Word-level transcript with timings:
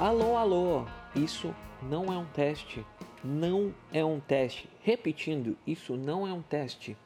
Alô, 0.00 0.36
alô, 0.36 0.84
isso 1.12 1.52
não 1.82 2.04
é 2.04 2.16
um 2.16 2.24
teste. 2.26 2.86
Não 3.24 3.74
é 3.92 4.04
um 4.04 4.20
teste. 4.20 4.68
Repetindo, 4.80 5.56
isso 5.66 5.96
não 5.96 6.24
é 6.24 6.32
um 6.32 6.40
teste. 6.40 6.96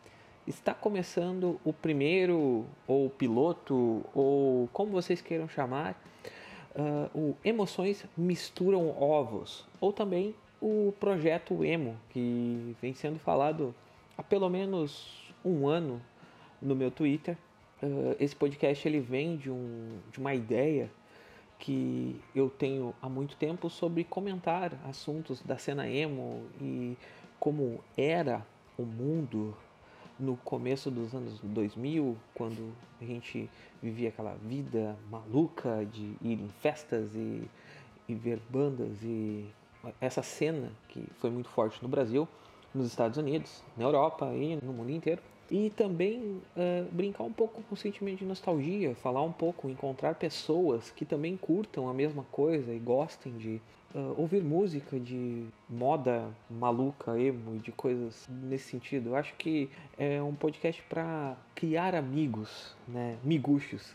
Está 0.47 0.75
começando 0.75 1.59
o 1.65 1.73
primeiro, 1.73 2.67
ou 2.87 3.09
piloto, 3.09 4.05
ou 4.15 4.69
como 4.75 4.91
vocês 4.91 5.23
queiram 5.23 5.49
chamar, 5.49 5.99
uh, 6.77 7.19
o 7.19 7.35
Emoções 7.43 8.05
Misturam 8.15 8.91
Ovos, 9.03 9.65
ou 9.81 9.91
também 9.91 10.35
o 10.61 10.93
projeto 11.01 11.65
Emo, 11.65 11.97
que 12.11 12.77
vem 12.83 12.93
sendo 12.93 13.19
falado 13.19 13.75
há 14.19 14.23
pelo 14.23 14.51
menos 14.51 15.33
um 15.43 15.67
ano 15.67 15.99
no 16.61 16.77
meu 16.77 16.91
Twitter. 16.91 17.39
Uh, 17.83 18.15
esse 18.21 18.37
podcast 18.37 18.87
ele 18.87 19.01
vem 19.01 19.39
de, 19.39 19.51
um, 19.51 19.97
de 20.13 20.19
uma 20.19 20.35
ideia 20.35 20.91
que 21.63 22.21
eu 22.35 22.51
tenho 22.51 22.93
há 23.01 23.09
muito 23.09 23.37
tempo 23.37 23.71
sobre 23.71 24.03
comentar 24.03 24.77
assuntos 24.85 25.41
da 25.43 25.57
cena 25.57 25.89
emo 25.89 26.45
e 26.61 26.99
como 27.39 27.79
era 27.97 28.45
o 28.77 28.83
mundo 28.83 29.57
no 30.19 30.37
começo 30.39 30.91
dos 30.91 31.15
anos 31.15 31.39
2000, 31.41 32.17
quando 32.35 32.73
a 33.01 33.05
gente 33.05 33.49
vivia 33.81 34.09
aquela 34.09 34.35
vida 34.35 34.97
maluca 35.09 35.87
de 35.87 36.17
ir 36.21 36.41
em 36.41 36.49
festas 36.61 37.15
e, 37.15 37.49
e 38.09 38.15
ver 38.15 38.41
bandas 38.51 39.01
e 39.05 39.49
essa 40.01 40.23
cena 40.23 40.73
que 40.89 41.07
foi 41.21 41.31
muito 41.31 41.49
forte 41.49 41.81
no 41.81 41.89
Brasil, 41.89 42.27
nos 42.75 42.89
Estados 42.89 43.19
Unidos, 43.19 43.63
na 43.77 43.85
Europa 43.85 44.27
e 44.35 44.57
no 44.57 44.73
mundo 44.73 44.91
inteiro. 44.91 45.23
E 45.51 45.71
também 45.71 46.41
uh, 46.57 46.89
brincar 46.93 47.25
um 47.25 47.33
pouco 47.33 47.63
com 47.63 47.75
o 47.75 47.77
sentimento 47.77 48.21
de 48.21 48.25
nostalgia, 48.25 48.95
falar 48.95 49.23
um 49.23 49.33
pouco, 49.33 49.69
encontrar 49.69 50.15
pessoas 50.15 50.91
que 50.91 51.05
também 51.05 51.37
curtam 51.37 51.89
a 51.89 51.95
mesma 51.95 52.25
coisa 52.31 52.73
e 52.73 52.79
gostem 52.79 53.37
de 53.37 53.61
uh, 53.95 54.15
ouvir 54.17 54.43
música 54.43 54.99
de 54.99 55.45
moda 55.69 56.25
maluca, 56.49 57.19
emo 57.19 57.57
e 57.57 57.59
de 57.59 57.73
coisas 57.73 58.27
nesse 58.29 58.71
sentido. 58.71 59.11
Eu 59.11 59.17
acho 59.17 59.35
que 59.35 59.69
é 59.99 60.23
um 60.23 60.35
podcast 60.35 60.83
para 60.89 61.37
criar 61.55 61.95
amigos, 61.95 62.75
né? 62.89 63.19
Miguxos, 63.23 63.95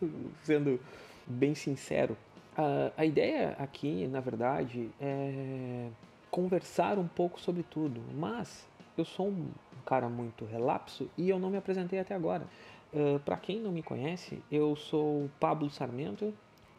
sendo 0.42 0.80
bem 1.26 1.54
sincero. 1.54 2.16
Uh, 2.56 2.92
a 2.96 3.04
ideia 3.04 3.56
aqui, 3.58 4.06
na 4.06 4.20
verdade, 4.20 4.90
é 5.00 5.88
conversar 6.30 6.98
um 6.98 7.08
pouco 7.08 7.40
sobre 7.40 7.62
tudo, 7.62 8.00
mas 8.14 8.66
eu 8.96 9.04
sou 9.04 9.28
um 9.28 9.48
cara 9.82 10.08
muito 10.08 10.44
relapso 10.44 11.10
e 11.16 11.28
eu 11.28 11.38
não 11.38 11.50
me 11.50 11.56
apresentei 11.56 11.98
até 11.98 12.14
agora. 12.14 12.46
Uh, 12.92 13.18
Para 13.20 13.36
quem 13.36 13.60
não 13.60 13.72
me 13.72 13.82
conhece, 13.82 14.42
eu 14.50 14.76
sou 14.76 15.30
Pablo 15.40 15.70
Sarmento, 15.70 16.32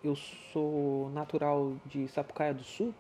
eu 0.04 0.16
sou 0.16 1.10
natural 1.12 1.74
de 1.86 2.08
Sapucaia 2.08 2.54
do 2.54 2.64
Sul, 2.64 2.94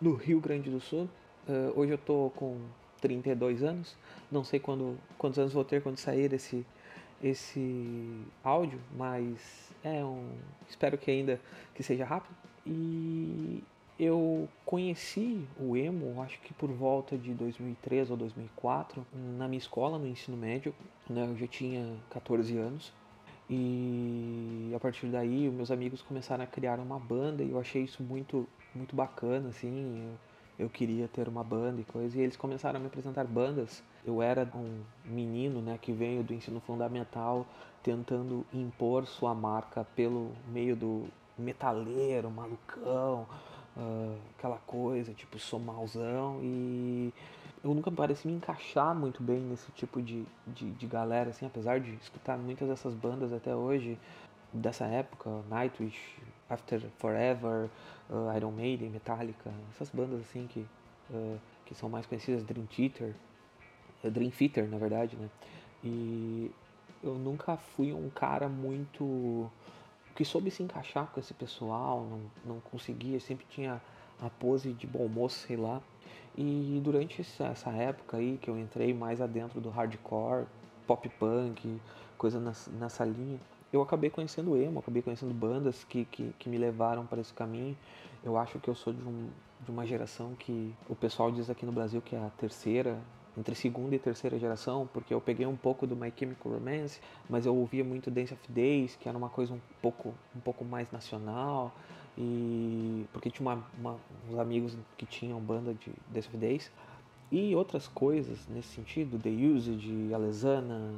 no 0.00 0.14
Rio 0.14 0.40
Grande 0.40 0.70
do 0.70 0.80
Sul. 0.80 1.08
Uh, 1.48 1.78
hoje 1.78 1.92
eu 1.92 1.98
tô 1.98 2.30
com 2.36 2.58
32 3.00 3.62
anos, 3.62 3.96
não 4.30 4.44
sei 4.44 4.60
quando, 4.60 4.98
quantos 5.16 5.38
anos 5.38 5.52
vou 5.52 5.64
ter 5.64 5.82
quando 5.82 5.98
sair 5.98 6.32
esse, 6.32 6.66
esse 7.22 8.20
áudio, 8.44 8.80
mas 8.96 9.72
é 9.82 10.04
um, 10.04 10.30
espero 10.68 10.98
que 10.98 11.10
ainda 11.10 11.40
que 11.74 11.82
seja 11.82 12.04
rápido. 12.04 12.36
E 12.66 13.62
eu 13.98 14.48
conheci 14.64 15.44
o 15.58 15.76
emo, 15.76 16.22
acho 16.22 16.40
que 16.40 16.54
por 16.54 16.70
volta 16.70 17.18
de 17.18 17.34
2003 17.34 18.10
ou 18.10 18.16
2004, 18.16 19.04
na 19.36 19.48
minha 19.48 19.58
escola, 19.58 19.98
no 19.98 20.06
ensino 20.06 20.36
médio. 20.36 20.72
Né? 21.10 21.26
Eu 21.28 21.36
já 21.36 21.46
tinha 21.48 21.96
14 22.10 22.56
anos. 22.56 22.92
E 23.50 24.70
a 24.76 24.78
partir 24.78 25.06
daí, 25.06 25.48
meus 25.48 25.70
amigos 25.70 26.00
começaram 26.02 26.44
a 26.44 26.46
criar 26.46 26.78
uma 26.78 26.98
banda 26.98 27.42
e 27.42 27.50
eu 27.50 27.58
achei 27.58 27.82
isso 27.82 28.02
muito, 28.02 28.46
muito 28.72 28.94
bacana, 28.94 29.48
assim. 29.48 30.04
Eu, 30.58 30.66
eu 30.66 30.70
queria 30.70 31.08
ter 31.08 31.28
uma 31.28 31.42
banda 31.42 31.80
e 31.80 31.84
coisa. 31.84 32.16
E 32.16 32.20
eles 32.20 32.36
começaram 32.36 32.76
a 32.76 32.80
me 32.80 32.86
apresentar 32.86 33.24
bandas. 33.24 33.82
Eu 34.04 34.22
era 34.22 34.48
um 34.54 34.82
menino, 35.04 35.60
né, 35.60 35.76
que 35.80 35.92
veio 35.92 36.22
do 36.22 36.32
ensino 36.32 36.60
fundamental, 36.60 37.46
tentando 37.82 38.46
impor 38.52 39.06
sua 39.06 39.34
marca 39.34 39.84
pelo 39.96 40.32
meio 40.52 40.76
do 40.76 41.06
metaleiro, 41.36 42.30
malucão, 42.30 43.26
coisa, 44.98 45.14
tipo, 45.14 45.38
sou 45.38 45.60
mauzão 45.60 46.40
e 46.42 47.12
eu 47.62 47.72
nunca 47.72 47.90
pareci 47.90 48.26
me 48.26 48.34
encaixar 48.34 48.94
muito 48.94 49.22
bem 49.22 49.38
nesse 49.38 49.70
tipo 49.72 50.02
de, 50.02 50.24
de, 50.46 50.70
de, 50.72 50.86
galera, 50.86 51.30
assim, 51.30 51.46
apesar 51.46 51.78
de 51.78 51.94
escutar 51.94 52.36
muitas 52.36 52.68
dessas 52.68 52.94
bandas 52.94 53.32
até 53.32 53.54
hoje, 53.54 53.96
dessa 54.52 54.86
época, 54.86 55.30
Nightwish, 55.48 55.98
After 56.50 56.80
Forever, 56.98 57.68
uh, 58.10 58.36
Iron 58.36 58.50
Maiden, 58.50 58.90
Metallica, 58.90 59.52
essas 59.70 59.88
bandas 59.90 60.20
assim 60.20 60.48
que, 60.48 60.66
uh, 61.10 61.38
que 61.64 61.74
são 61.74 61.88
mais 61.88 62.04
conhecidas, 62.04 62.42
Dream 62.42 62.66
Theater, 62.66 63.14
Dream 64.02 64.30
Theater, 64.30 64.68
na 64.68 64.78
verdade, 64.78 65.16
né? 65.16 65.28
E 65.84 66.50
eu 67.04 67.14
nunca 67.14 67.56
fui 67.56 67.92
um 67.92 68.10
cara 68.10 68.48
muito 68.48 69.48
que 70.16 70.24
soube 70.24 70.50
se 70.50 70.64
encaixar 70.64 71.06
com 71.06 71.20
esse 71.20 71.32
pessoal, 71.32 72.04
não, 72.04 72.54
não 72.54 72.60
conseguia, 72.60 73.20
sempre 73.20 73.46
tinha 73.48 73.80
a 74.20 74.28
pose 74.28 74.72
de 74.72 74.86
bom 74.86 75.08
moço, 75.08 75.46
sei 75.46 75.56
lá. 75.56 75.80
E 76.36 76.80
durante 76.84 77.20
essa 77.20 77.70
época 77.70 78.16
aí 78.16 78.38
que 78.40 78.48
eu 78.48 78.58
entrei 78.58 78.94
mais 78.94 79.20
adentro 79.20 79.60
do 79.60 79.70
hardcore, 79.70 80.46
pop 80.86 81.08
punk, 81.18 81.80
coisa 82.16 82.40
nessa, 82.40 83.04
linha, 83.04 83.40
eu 83.72 83.82
acabei 83.82 84.08
conhecendo 84.08 84.56
emo, 84.56 84.78
acabei 84.78 85.02
conhecendo 85.02 85.34
bandas 85.34 85.84
que, 85.84 86.04
que, 86.04 86.32
que, 86.38 86.48
me 86.48 86.56
levaram 86.56 87.04
para 87.04 87.20
esse 87.20 87.34
caminho. 87.34 87.76
Eu 88.22 88.36
acho 88.36 88.58
que 88.60 88.68
eu 88.68 88.74
sou 88.74 88.92
de, 88.92 89.02
um, 89.02 89.28
de 89.64 89.70
uma 89.70 89.84
geração 89.84 90.34
que 90.36 90.72
o 90.88 90.94
pessoal 90.94 91.32
diz 91.32 91.50
aqui 91.50 91.66
no 91.66 91.72
Brasil 91.72 92.00
que 92.00 92.14
é 92.14 92.18
a 92.18 92.30
terceira 92.38 92.98
entre 93.38 93.54
segunda 93.54 93.94
e 93.94 93.98
terceira 93.98 94.38
geração, 94.38 94.88
porque 94.92 95.14
eu 95.14 95.20
peguei 95.20 95.46
um 95.46 95.56
pouco 95.56 95.86
do 95.86 95.94
My 95.94 96.12
Chemical 96.16 96.52
Romance, 96.52 97.00
mas 97.30 97.46
eu 97.46 97.54
ouvia 97.54 97.84
muito 97.84 98.10
Dance 98.10 98.34
of 98.34 98.42
Days, 98.48 98.96
que 98.96 99.08
era 99.08 99.16
uma 99.16 99.28
coisa 99.28 99.54
um 99.54 99.60
pouco, 99.80 100.12
um 100.34 100.40
pouco 100.40 100.64
mais 100.64 100.90
nacional, 100.90 101.72
e 102.18 103.06
porque 103.12 103.30
tinha 103.30 103.48
uma, 103.48 103.64
uma, 103.78 103.96
uns 104.28 104.38
amigos 104.38 104.76
que 104.96 105.06
tinham 105.06 105.38
banda 105.38 105.72
de 105.72 105.92
Dance 106.12 106.26
of 106.26 106.36
Days, 106.36 106.70
e 107.30 107.54
outras 107.54 107.86
coisas 107.86 108.48
nesse 108.48 108.68
sentido, 108.68 109.18
The 109.18 109.30
Usage, 109.30 110.12
Alesana, 110.12 110.94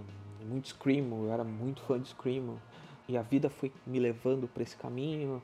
muito 0.48 0.68
Screamo, 0.68 1.26
eu 1.26 1.32
era 1.32 1.44
muito 1.44 1.82
fã 1.82 2.00
de 2.00 2.08
Screamo, 2.08 2.58
e 3.06 3.18
a 3.18 3.22
vida 3.22 3.50
foi 3.50 3.70
me 3.86 3.98
levando 3.98 4.48
para 4.48 4.62
esse 4.62 4.76
caminho, 4.76 5.42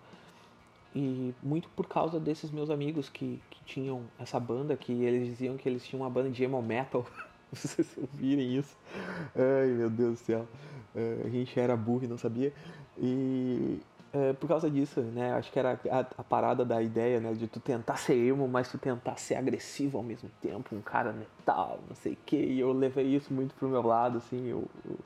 e 0.95 1.35
muito 1.43 1.69
por 1.77 1.87
causa 1.87 2.19
desses 2.19 2.51
meus 2.51 2.71
amigos 2.71 3.11
que, 3.11 3.39
que 3.51 3.63
tinham 3.67 4.05
essa 4.19 4.41
banda, 4.41 4.75
que 4.79 4.93
eles 4.93 5.27
diziam 5.27 5.59
que 5.59 5.69
eles 5.69 5.85
tinham 5.85 6.03
uma 6.03 6.09
banda 6.09 6.31
de 6.31 6.43
emo 6.43 6.63
metal. 6.63 7.05
Vocês 7.53 7.95
ouvirem 7.99 8.57
isso. 8.57 8.75
Ai 9.35 9.67
meu 9.67 9.91
Deus 9.91 10.21
do 10.21 10.25
céu. 10.25 10.49
Uh, 10.95 11.27
a 11.27 11.29
gente 11.29 11.61
era 11.61 11.77
burro 11.77 12.05
e 12.05 12.09
não 12.09 12.17
sabia. 12.17 12.53
E 12.97 13.79
uh, 14.17 14.35
por 14.35 14.49
causa 14.49 14.71
disso, 14.71 15.01
né? 15.01 15.33
Acho 15.33 15.53
que 15.53 15.59
era 15.59 15.79
a, 15.91 16.01
a, 16.01 16.25
parada 16.25 16.65
da 16.65 16.83
ideia, 16.83 17.21
né? 17.21 17.33
De 17.35 17.47
tu 17.47 17.61
tentar 17.61 17.97
ser 17.97 18.15
emo, 18.15 18.49
mas 18.49 18.71
tu 18.71 18.79
tentar 18.79 19.17
ser 19.17 19.37
agressivo 19.37 19.99
ao 19.99 20.05
mesmo 20.05 20.31
tempo, 20.41 20.75
um 20.75 20.83
cara 20.83 21.13
metal, 21.13 21.81
não 21.89 21.95
sei 21.95 22.15
o 22.15 22.19
que. 22.25 22.37
E 22.37 22.61
eu 22.61 22.73
levei 22.73 23.07
isso 23.07 23.33
muito 23.33 23.55
pro 23.55 23.69
meu 23.69 23.83
lado, 23.87 24.19
assim. 24.19 24.47
Eu, 24.47 24.65
eu 24.89 24.97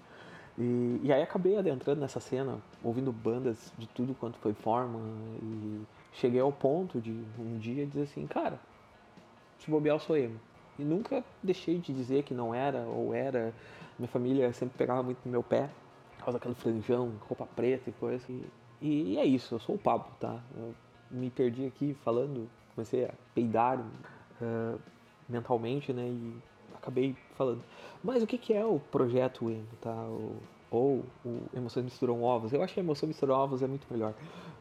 e, 0.61 1.01
e 1.05 1.13
aí 1.13 1.23
acabei 1.23 1.57
adentrando 1.57 2.03
nessa 2.03 2.21
cena, 2.21 2.59
ouvindo 2.85 3.11
bandas 3.11 3.73
de 3.79 3.87
tudo 3.89 4.15
quanto 4.15 4.39
foi 4.39 4.53
forma, 4.53 5.01
e 5.43 5.81
cheguei 6.13 6.41
ao 6.41 6.53
ponto 6.53 7.01
de 7.01 7.13
um 7.39 7.59
dia 7.59 7.87
dizer 7.87 8.03
assim, 8.03 8.27
cara, 8.27 8.61
se 9.59 9.71
bobear 9.71 9.97
eu 9.97 10.01
sou 10.01 10.17
emo. 10.19 10.39
E 10.79 10.85
nunca 10.85 11.25
deixei 11.43 11.79
de 11.79 11.95
dizer 11.95 12.25
que 12.25 12.35
não 12.35 12.55
era 12.55 12.81
ou 12.81 13.15
era. 13.15 13.55
Minha 13.99 14.09
família 14.09 14.53
sempre 14.53 14.77
pegava 14.77 15.03
muito 15.03 15.19
no 15.25 15.31
meu 15.31 15.43
pé, 15.43 15.69
por 16.17 16.25
causa 16.25 16.39
daquele 16.39 16.55
franjão, 16.55 17.13
roupa 17.27 17.47
preta 17.47 17.89
e 17.89 17.93
coisa. 17.95 18.25
E, 18.29 18.45
e 18.81 19.19
é 19.19 19.25
isso, 19.25 19.55
eu 19.55 19.59
sou 19.59 19.75
o 19.75 19.79
Pablo, 19.79 20.07
tá? 20.19 20.41
Eu 20.57 20.75
me 21.11 21.31
perdi 21.31 21.67
aqui 21.67 21.95
falando, 22.03 22.49
comecei 22.75 23.05
a 23.05 23.11
peidar 23.35 23.79
uh, 23.79 24.81
mentalmente, 25.29 25.93
né? 25.93 26.07
E 26.07 26.37
acabei 26.75 27.17
falando. 27.37 27.63
Mas 28.03 28.23
o 28.23 28.27
que, 28.27 28.39
que 28.39 28.53
é 28.53 28.65
o 28.65 28.81
projeto 28.91 29.51
emo, 29.51 29.67
tá? 29.81 29.93
O, 29.93 30.37
ou 30.71 31.05
o 31.25 31.43
Emoções 31.55 31.85
Misturam 31.85 32.23
Ovos. 32.23 32.53
Eu 32.53 32.63
acho 32.63 32.75
que 32.75 32.81
Emoção 32.81 33.09
Misturam 33.09 33.35
Ovos 33.35 33.63
é 33.63 33.67
muito 33.67 33.87
melhor. 33.91 34.15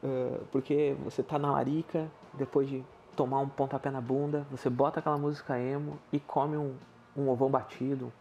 Uh, 0.04 0.44
porque 0.52 0.96
você 1.04 1.22
tá 1.22 1.38
na 1.38 1.52
larica, 1.52 2.10
depois 2.34 2.68
de 2.68 2.84
tomar 3.16 3.40
um 3.40 3.50
pontapé 3.50 3.92
na 3.92 4.02
bunda, 4.02 4.46
você 4.50 4.70
bota 4.70 5.00
aquela 5.00 5.18
música 5.18 5.60
emo 5.60 6.00
e 6.12 6.20
come 6.20 6.58
um, 6.58 6.76
um 7.16 7.30
ovão 7.30 7.50
batido 7.50 8.12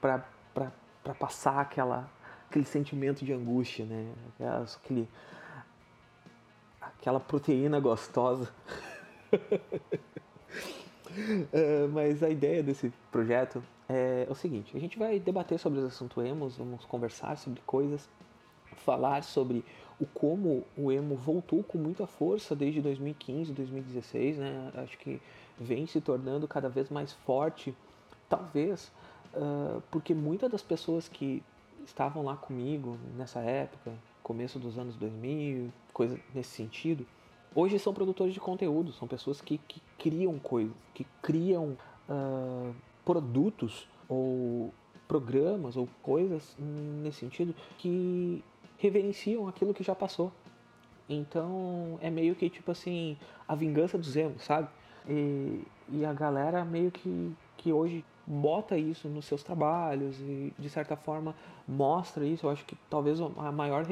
pra, 0.00 0.24
pra 0.54 1.14
passar 1.14 1.60
aquela, 1.60 2.08
aquele 2.50 2.64
sentimento 2.64 3.24
de 3.24 3.32
angústia, 3.32 3.86
né? 3.86 4.12
Aquele, 4.74 5.08
aquela 6.80 7.20
proteína 7.20 7.78
gostosa. 7.78 8.52
Uh, 11.12 11.88
mas 11.94 12.22
a 12.24 12.28
ideia 12.28 12.60
desse 12.62 12.92
projeto 13.12 13.62
é 13.88 14.26
o 14.28 14.34
seguinte: 14.34 14.76
a 14.76 14.80
gente 14.80 14.98
vai 14.98 15.20
debater 15.20 15.58
sobre 15.60 15.78
os 15.78 15.84
assuntos 15.86 16.22
emos, 16.24 16.56
vamos 16.56 16.84
conversar 16.84 17.38
sobre 17.38 17.62
coisas, 17.64 18.08
falar 18.78 19.22
sobre 19.22 19.64
o 20.00 20.06
como 20.06 20.64
o 20.76 20.90
emo 20.90 21.14
voltou 21.14 21.62
com 21.62 21.78
muita 21.78 22.06
força 22.06 22.56
desde 22.56 22.80
2015, 22.80 23.52
2016, 23.52 24.38
né? 24.38 24.72
Acho 24.74 24.98
que 24.98 25.22
vem 25.56 25.86
se 25.86 26.00
tornando 26.00 26.48
cada 26.48 26.68
vez 26.68 26.90
mais 26.90 27.12
forte, 27.12 27.72
talvez 28.28 28.90
uh, 29.34 29.80
porque 29.90 30.14
muitas 30.14 30.50
das 30.50 30.62
pessoas 30.62 31.06
que 31.06 31.42
estavam 31.84 32.22
lá 32.22 32.36
comigo 32.36 32.98
nessa 33.16 33.40
época, 33.40 33.92
começo 34.22 34.58
dos 34.58 34.78
anos 34.78 34.96
2000, 34.96 35.72
coisa 35.92 36.18
nesse 36.34 36.50
sentido, 36.50 37.06
hoje 37.54 37.78
são 37.78 37.92
produtores 37.92 38.32
de 38.32 38.40
conteúdo, 38.40 38.92
são 38.92 39.08
pessoas 39.08 39.40
que, 39.40 39.58
que 39.58 39.80
criam 39.98 40.38
coisas, 40.38 40.74
que 40.94 41.04
criam 41.22 41.76
uh, 42.08 42.74
produtos 43.04 43.88
ou 44.08 44.72
programas 45.08 45.76
ou 45.76 45.88
coisas 46.02 46.56
nesse 46.58 47.18
sentido 47.18 47.54
que 47.78 48.44
reverenciam 48.78 49.48
aquilo 49.48 49.74
que 49.74 49.82
já 49.82 49.94
passou. 49.94 50.32
Então 51.08 51.98
é 52.00 52.08
meio 52.08 52.36
que 52.36 52.48
tipo 52.48 52.70
assim, 52.70 53.16
a 53.48 53.54
vingança 53.54 53.98
dos 53.98 54.14
emos, 54.14 54.44
sabe? 54.44 54.68
E, 55.08 55.64
e 55.88 56.04
a 56.04 56.12
galera 56.12 56.64
meio 56.64 56.90
que, 56.92 57.32
que 57.56 57.72
hoje 57.72 58.04
bota 58.26 58.76
isso 58.76 59.08
nos 59.08 59.24
seus 59.24 59.42
trabalhos 59.42 60.20
e 60.20 60.52
de 60.58 60.70
certa 60.70 60.96
forma 60.96 61.34
mostra 61.66 62.24
isso. 62.24 62.46
Eu 62.46 62.50
acho 62.50 62.64
que 62.64 62.76
talvez 62.88 63.20
a 63.20 63.52
maior 63.52 63.84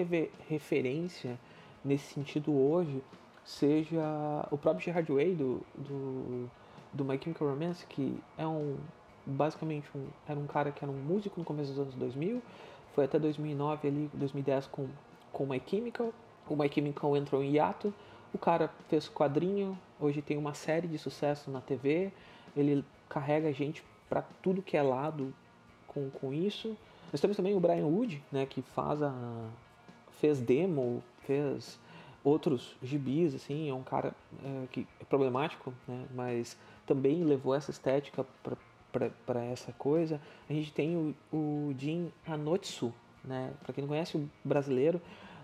referência 0.49 1.39
nesse 1.85 2.15
sentido 2.15 2.53
hoje 2.53 3.03
seja 3.45 4.47
o 4.51 4.59
próprio 4.59 4.85
Gerard 4.85 5.11
Way 5.11 5.35
do, 5.35 5.63
do, 5.75 6.51
do 6.93 7.05
My 7.05 7.19
Chemical 7.23 7.49
Romance, 7.49 7.87
que 7.87 8.19
é 8.37 8.47
um 8.47 8.77
basicamente 9.27 9.87
um, 9.95 10.07
era 10.27 10.39
um 10.39 10.47
cara 10.47 10.73
que 10.73 10.83
era 10.83 10.91
um 10.91 10.97
músico 10.97 11.39
no 11.39 11.45
começo 11.45 11.71
dos 11.71 11.81
anos 11.81 11.95
2000, 11.95 12.41
foi 12.95 13.05
até 13.05 13.19
2009 13.19 13.89
ali, 13.89 14.11
2010 14.15 14.67
com 14.69 14.89
com 15.33 15.47
My 15.47 15.63
Chemical. 15.65 16.13
O 16.49 16.57
My 16.57 16.69
Chemical 16.73 17.17
entrou 17.17 17.43
em 17.43 17.53
hiato. 17.53 17.93
O 18.33 18.39
cara 18.39 18.71
fez 18.89 19.09
quadrinho, 19.09 19.79
hoje 20.01 20.21
tem 20.21 20.37
uma 20.37 20.55
série 20.55 20.87
de 20.87 20.99
sucesso 20.99 21.51
na 21.51 21.61
TV. 21.61 22.13
Ele 22.57 22.85
carrega 23.09 23.53
gente 23.53 23.85
para 24.08 24.22
tudo 24.43 24.62
que 24.62 24.76
é 24.76 24.82
lado 24.82 25.34
com, 25.87 26.10
com 26.10 26.32
isso. 26.32 26.76
Nós 27.12 27.20
temos 27.20 27.37
também 27.37 27.55
o 27.55 27.60
Brian 27.60 27.87
Wood, 27.87 28.22
né, 28.31 28.46
que 28.46 28.62
faz 28.62 29.02
a, 29.02 29.12
fez 30.20 30.40
demo, 30.40 31.02
fez 31.26 31.78
outros 32.22 32.76
gibis, 32.82 33.34
assim, 33.34 33.70
é 33.70 33.75
um 33.75 33.82
cara 33.82 34.12
é, 34.44 34.66
que 34.70 34.87
é 35.00 35.05
problemático, 35.05 35.72
né, 35.87 36.05
mas 36.14 36.58
também 36.87 37.22
levou 37.25 37.55
essa 37.55 37.70
estética 37.70 38.26
para 39.26 39.44
essa 39.44 39.72
coisa. 39.72 40.20
A 40.49 40.52
gente 40.52 40.72
tem 40.72 40.96
o, 40.96 41.14
o 41.34 41.75
Jin 41.78 42.12
Anotsu, 42.26 42.93
né, 43.25 43.52
para 43.62 43.72
quem 43.72 43.82
não 43.82 43.88
conhece 43.88 44.16
o 44.16 44.28
brasileiro, 44.44 45.00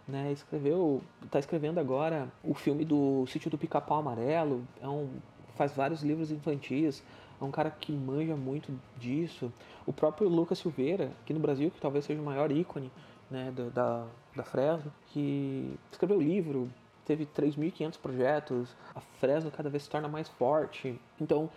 né, 0.07 0.33
escreveu, 0.33 1.03
está 1.25 1.39
escrevendo 1.39 1.79
agora 1.79 2.29
o 2.43 2.53
filme 2.53 2.85
do 2.85 3.27
Sítio 3.27 3.51
do 3.51 3.57
Pica-Pau 3.57 4.01
Amarelo, 4.01 4.63
é 4.83 4.89
um, 4.89 5.09
faz 5.55 5.75
vários 5.75 6.03
livros 6.03 6.31
infantis, 6.31 7.03
é 7.41 7.45
um 7.45 7.51
cara 7.51 7.71
que 7.71 7.93
manja 7.93 8.37
muito 8.37 8.73
disso. 8.97 9.53
O 9.87 9.93
próprio 9.93 10.29
Lucas 10.29 10.59
Silveira, 10.59 11.13
aqui 11.23 11.33
no 11.33 11.41
Brasil, 11.41 11.71
que 11.71 11.81
talvez 11.81 12.05
seja 12.05 12.21
o 12.21 12.25
maior 12.25 12.51
ícone 12.51 12.91
né, 13.31 13.53
da, 13.75 14.07
da 14.35 14.45
Fresno, 14.45 14.93
que 15.09 15.79
escreveu 15.91 16.21
livro, 16.21 16.71
teve 17.05 17.27
3.500 17.27 17.99
projetos, 17.99 18.77
a 18.95 19.01
Fresno 19.01 19.51
cada 19.51 19.69
vez 19.69 19.83
se 19.85 19.91
torna 19.91 20.09
mais 20.09 20.29
forte. 20.29 20.99
Então, 21.21 21.51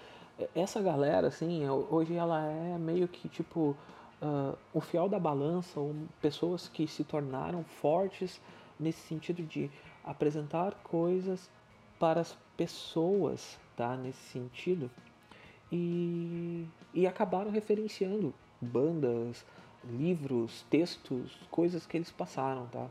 essa 0.56 0.82
galera, 0.82 1.28
assim, 1.28 1.64
é, 1.64 1.72
hoje 1.72 2.16
ela 2.16 2.46
é 2.46 2.78
meio 2.78 3.08
que 3.08 3.28
tipo 3.30 3.76
uh, 4.22 4.58
o 4.74 4.82
fiel 4.82 5.10
da 5.10 5.20
balança, 5.20 5.80
ou 5.80 5.96
pessoas 6.22 6.68
que 6.68 6.88
se 6.88 7.04
tornaram 7.04 7.64
fortes 7.64 8.42
nesse 8.80 9.00
sentido 9.08 9.44
de 9.44 9.72
apresentar 10.04 10.74
coisas 10.84 11.50
para 12.00 12.22
as 12.22 12.38
pessoas, 12.56 13.60
tá? 13.76 13.96
Nesse 13.96 14.22
sentido 14.30 14.90
e, 15.72 16.66
e 16.94 17.06
acabaram 17.06 17.52
referenciando 17.52 18.34
bandas, 18.62 19.46
livros, 19.84 20.66
textos, 20.69 21.38
coisas 21.50 21.86
que 21.86 21.98
eles 21.98 22.12
passaram, 22.12 22.68
tá? 22.68 22.88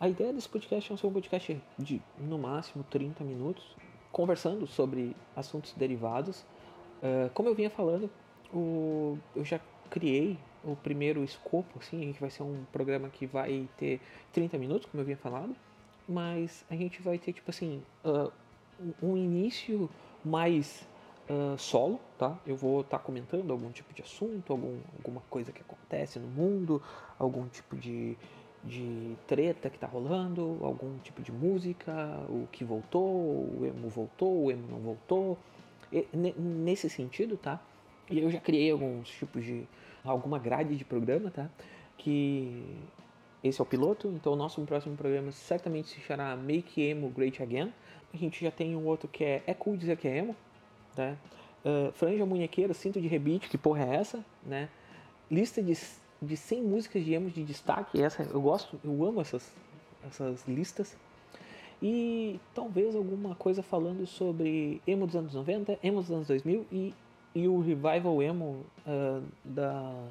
A 0.00 0.08
ideia 0.08 0.32
desse 0.32 0.48
podcast 0.48 0.92
é 0.92 0.96
ser 0.96 1.06
um 1.06 1.12
podcast 1.12 1.60
de 1.78 2.00
no 2.18 2.38
máximo 2.38 2.84
30 2.84 3.24
minutos, 3.24 3.76
conversando 4.12 4.66
sobre 4.66 5.14
assuntos 5.34 5.72
derivados. 5.72 6.42
Uh, 7.02 7.30
como 7.34 7.48
eu 7.48 7.54
vinha 7.54 7.70
falando, 7.70 8.10
o, 8.52 9.18
eu 9.34 9.44
já 9.44 9.60
criei 9.90 10.38
o 10.64 10.76
primeiro 10.76 11.24
escopo, 11.24 11.78
assim, 11.78 12.12
que 12.12 12.20
vai 12.20 12.30
ser 12.30 12.42
um 12.42 12.64
programa 12.72 13.08
que 13.08 13.26
vai 13.26 13.68
ter 13.76 14.00
30 14.32 14.58
minutos, 14.58 14.86
como 14.86 15.00
eu 15.00 15.04
vinha 15.04 15.16
falado, 15.16 15.54
mas 16.08 16.64
a 16.70 16.76
gente 16.76 17.02
vai 17.02 17.18
ter, 17.18 17.32
tipo 17.32 17.50
assim, 17.50 17.82
uh, 18.04 18.32
um 19.02 19.16
início 19.16 19.90
mais 20.24 20.88
uh, 21.28 21.58
solo, 21.58 22.00
tá? 22.16 22.38
Eu 22.46 22.56
vou 22.56 22.80
estar 22.80 22.98
tá 22.98 23.04
comentando 23.04 23.50
algum 23.52 23.70
tipo 23.70 23.92
de 23.92 24.02
assunto, 24.02 24.52
algum, 24.52 24.78
alguma 24.96 25.20
coisa 25.28 25.52
que 25.52 25.60
acontece 25.60 26.18
no 26.18 26.28
mundo, 26.28 26.82
algum 27.18 27.46
tipo 27.48 27.76
de, 27.76 28.16
de 28.64 29.16
treta 29.26 29.70
que 29.70 29.76
está 29.76 29.86
rolando, 29.86 30.58
algum 30.62 30.98
tipo 30.98 31.22
de 31.22 31.32
música, 31.32 31.92
o 32.28 32.46
que 32.50 32.64
voltou, 32.64 33.04
o 33.04 33.64
emo 33.64 33.88
voltou, 33.88 34.44
o 34.44 34.50
emo 34.50 34.66
não 34.68 34.78
voltou, 34.78 35.38
e, 35.92 36.06
nesse 36.14 36.88
sentido, 36.88 37.36
tá? 37.36 37.60
E 38.10 38.18
eu 38.18 38.30
já 38.30 38.40
criei 38.40 38.70
alguns 38.70 39.08
tipos 39.08 39.44
de 39.44 39.66
alguma 40.04 40.38
grade 40.38 40.76
de 40.76 40.84
programa, 40.84 41.30
tá? 41.30 41.50
Que 41.96 42.62
esse 43.42 43.60
é 43.60 43.62
o 43.62 43.66
piloto, 43.66 44.08
então 44.08 44.32
o 44.32 44.36
nosso 44.36 44.60
próximo 44.62 44.96
programa 44.96 45.30
certamente 45.30 45.88
se 45.88 46.00
chamará 46.00 46.36
Make 46.36 46.80
Emo 46.80 47.08
Great 47.10 47.42
Again. 47.42 47.72
A 48.12 48.16
gente 48.16 48.42
já 48.42 48.50
tem 48.50 48.74
um 48.74 48.86
outro 48.86 49.08
que 49.08 49.22
é 49.22 49.42
É 49.46 49.52
Cool 49.52 49.76
Dizer 49.76 49.96
Que 49.96 50.08
é 50.08 50.18
Emo, 50.18 50.34
né? 50.96 51.16
Uh, 51.64 51.92
franja 51.92 52.24
munhequeira, 52.24 52.72
cinto 52.72 53.00
de 53.00 53.08
rebite, 53.08 53.48
que 53.48 53.58
porra 53.58 53.84
é 53.84 53.96
essa, 53.96 54.24
né? 54.44 54.68
Lista 55.30 55.62
de, 55.62 55.76
de 56.22 56.36
100 56.36 56.62
músicas 56.62 57.04
de 57.04 57.12
emo 57.12 57.30
de 57.30 57.42
destaque, 57.44 58.00
essa 58.02 58.22
eu 58.22 58.40
gosto, 58.40 58.78
eu 58.84 59.04
amo 59.04 59.20
essas, 59.20 59.52
essas 60.06 60.46
listas. 60.46 60.96
E 61.82 62.40
talvez 62.54 62.94
alguma 62.96 63.34
coisa 63.34 63.62
falando 63.62 64.06
sobre 64.06 64.82
emo 64.86 65.06
dos 65.06 65.14
anos 65.14 65.34
90, 65.34 65.78
emo 65.82 66.00
dos 66.00 66.10
anos 66.10 66.26
2000 66.26 66.66
e, 66.72 66.94
e 67.34 67.46
o 67.46 67.60
revival 67.60 68.20
emo 68.20 68.64
uh, 68.86 69.22
da, 69.44 70.08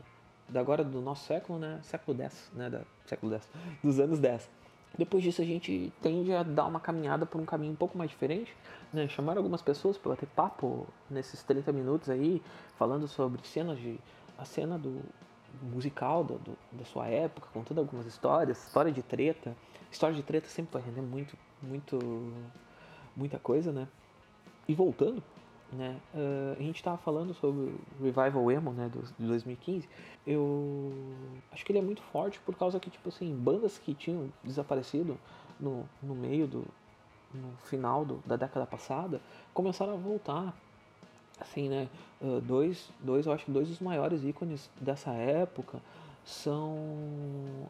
da 0.48 0.60
agora 0.60 0.84
do 0.84 1.02
nosso 1.02 1.26
século, 1.26 1.60
né? 1.60 1.80
Século 1.84 2.22
X, 2.22 2.50
né? 2.54 2.70
Da, 2.70 2.82
século 3.06 3.34
X, 3.34 3.50
dos 3.84 4.00
anos 4.00 4.20
10. 4.20 4.50
Depois 4.98 5.24
disso 5.24 5.42
a 5.42 5.46
gente 5.46 5.92
tende 6.02 6.34
a 6.34 6.44
dar 6.44 6.66
uma 6.66 6.80
caminhada 6.80 7.26
por 7.26 7.40
um 7.40 7.46
caminho 7.46 7.74
um 7.74 7.76
pouco 7.76 7.98
mais 7.98 8.10
diferente, 8.10 8.56
né? 8.92 9.08
chamar 9.08 9.38
algumas 9.38 9.62
pessoas 9.62 9.98
para 9.98 10.12
bater 10.12 10.28
papo 10.30 10.88
nesses 11.10 11.44
30 11.44 11.72
minutos 11.72 12.10
aí, 12.10 12.42
falando 12.78 13.08
sobre 13.08 13.46
cenas 13.48 13.78
de 13.80 14.00
a 14.38 14.46
cena 14.46 14.78
do 14.78 15.02
musical 15.62 16.24
do, 16.24 16.38
do, 16.40 16.58
da 16.72 16.86
sua 16.86 17.08
época, 17.08 17.48
contando 17.54 17.80
algumas 17.80 18.06
histórias, 18.06 18.66
história 18.66 18.92
de 18.92 19.02
treta. 19.02 19.56
História 19.92 20.16
de 20.16 20.24
treta 20.24 20.48
sempre 20.48 20.74
vai 20.74 20.82
render 20.82 21.02
muito, 21.02 21.38
muito, 21.62 22.34
muita 23.16 23.40
coisa, 23.40 23.72
né? 23.72 23.88
E 24.68 24.74
voltando 24.74 25.24
né? 25.72 26.00
Uh, 26.14 26.56
a 26.60 26.64
gente 26.64 26.78
estava 26.78 26.98
falando 26.98 27.34
sobre 27.34 27.62
o 28.00 28.04
Revival 28.04 28.52
Emo, 28.52 28.72
né, 28.72 28.90
do, 28.90 29.02
de 29.02 29.28
2015. 29.28 29.88
Eu 30.26 30.94
acho 31.52 31.66
que 31.66 31.72
ele 31.72 31.80
é 31.80 31.82
muito 31.82 32.02
forte 32.02 32.40
por 32.40 32.56
causa 32.56 32.80
que, 32.80 32.90
tipo 32.90 33.10
assim, 33.10 33.36
bandas 33.36 33.78
que 33.78 33.94
tinham 33.94 34.32
desaparecido 34.44 35.18
no, 35.60 35.88
no 36.02 36.16
meio 36.16 36.48
do 36.48 36.66
no 37.34 37.52
final 37.66 38.06
do, 38.06 38.22
da 38.26 38.38
década 38.38 38.66
passada 38.66 39.22
começaram 39.54 39.94
a 39.94 39.98
voltar. 39.98 40.54
Assim, 41.40 41.70
né? 41.70 41.88
Uh, 42.20 42.42
dois, 42.42 42.90
dois, 43.00 43.28
eu 43.28 43.32
acho 43.32 43.46
que 43.46 43.52
dois 43.52 43.68
dos 43.68 43.80
maiores 43.80 44.24
ícones 44.24 44.72
dessa 44.82 45.12
época 45.12 45.80
são 46.26 46.76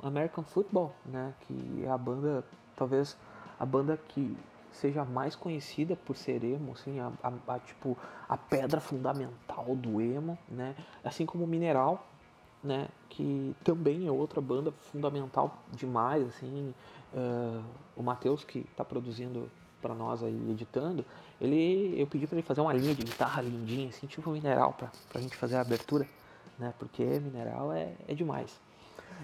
American 0.02 0.44
Football, 0.44 0.94
né? 1.06 1.34
Que 1.42 1.84
é 1.84 1.90
a 1.90 1.98
banda, 1.98 2.46
talvez 2.78 3.18
a 3.60 3.66
banda 3.66 3.98
que 3.98 4.38
seja 4.78 5.04
mais 5.04 5.36
conhecida 5.36 5.96
por 5.96 6.16
ser 6.16 6.44
emo, 6.44 6.74
assim, 6.74 7.00
a, 7.00 7.12
a, 7.24 7.56
a, 7.56 7.60
tipo, 7.60 7.98
a 8.28 8.38
pedra 8.38 8.80
fundamental 8.80 9.76
do 9.76 10.02
emo, 10.02 10.38
né? 10.48 10.76
Assim 11.04 11.26
como 11.26 11.44
o 11.44 11.48
Mineral, 11.48 12.08
né? 12.64 12.88
Que 13.10 13.56
também 13.64 14.08
é 14.08 14.12
outra 14.12 14.40
banda 14.40 14.72
fundamental 14.92 15.58
demais, 15.72 16.28
assim. 16.28 16.74
Uh, 17.14 17.64
o 17.96 18.04
Matheus, 18.04 18.44
que 18.44 18.60
está 18.60 18.84
produzindo 18.86 19.50
para 19.82 19.94
nós 19.94 20.24
aí, 20.24 20.52
editando, 20.52 21.06
ele, 21.40 21.94
eu 22.00 22.08
pedi 22.08 22.28
para 22.28 22.38
ele 22.38 22.46
fazer 22.46 22.62
uma 22.62 22.74
linha 22.74 22.94
de 22.94 23.04
guitarra 23.04 23.42
lindinha, 23.42 23.90
assim, 23.90 24.08
tipo 24.08 24.30
Mineral, 24.32 24.74
para 24.74 24.92
a 25.16 25.20
gente 25.20 25.36
fazer 25.36 25.56
a 25.56 25.62
abertura, 25.62 26.08
né? 26.58 26.74
Porque 26.78 27.04
Mineral 27.04 27.72
é, 27.72 27.94
é 28.08 28.14
demais. 28.14 28.60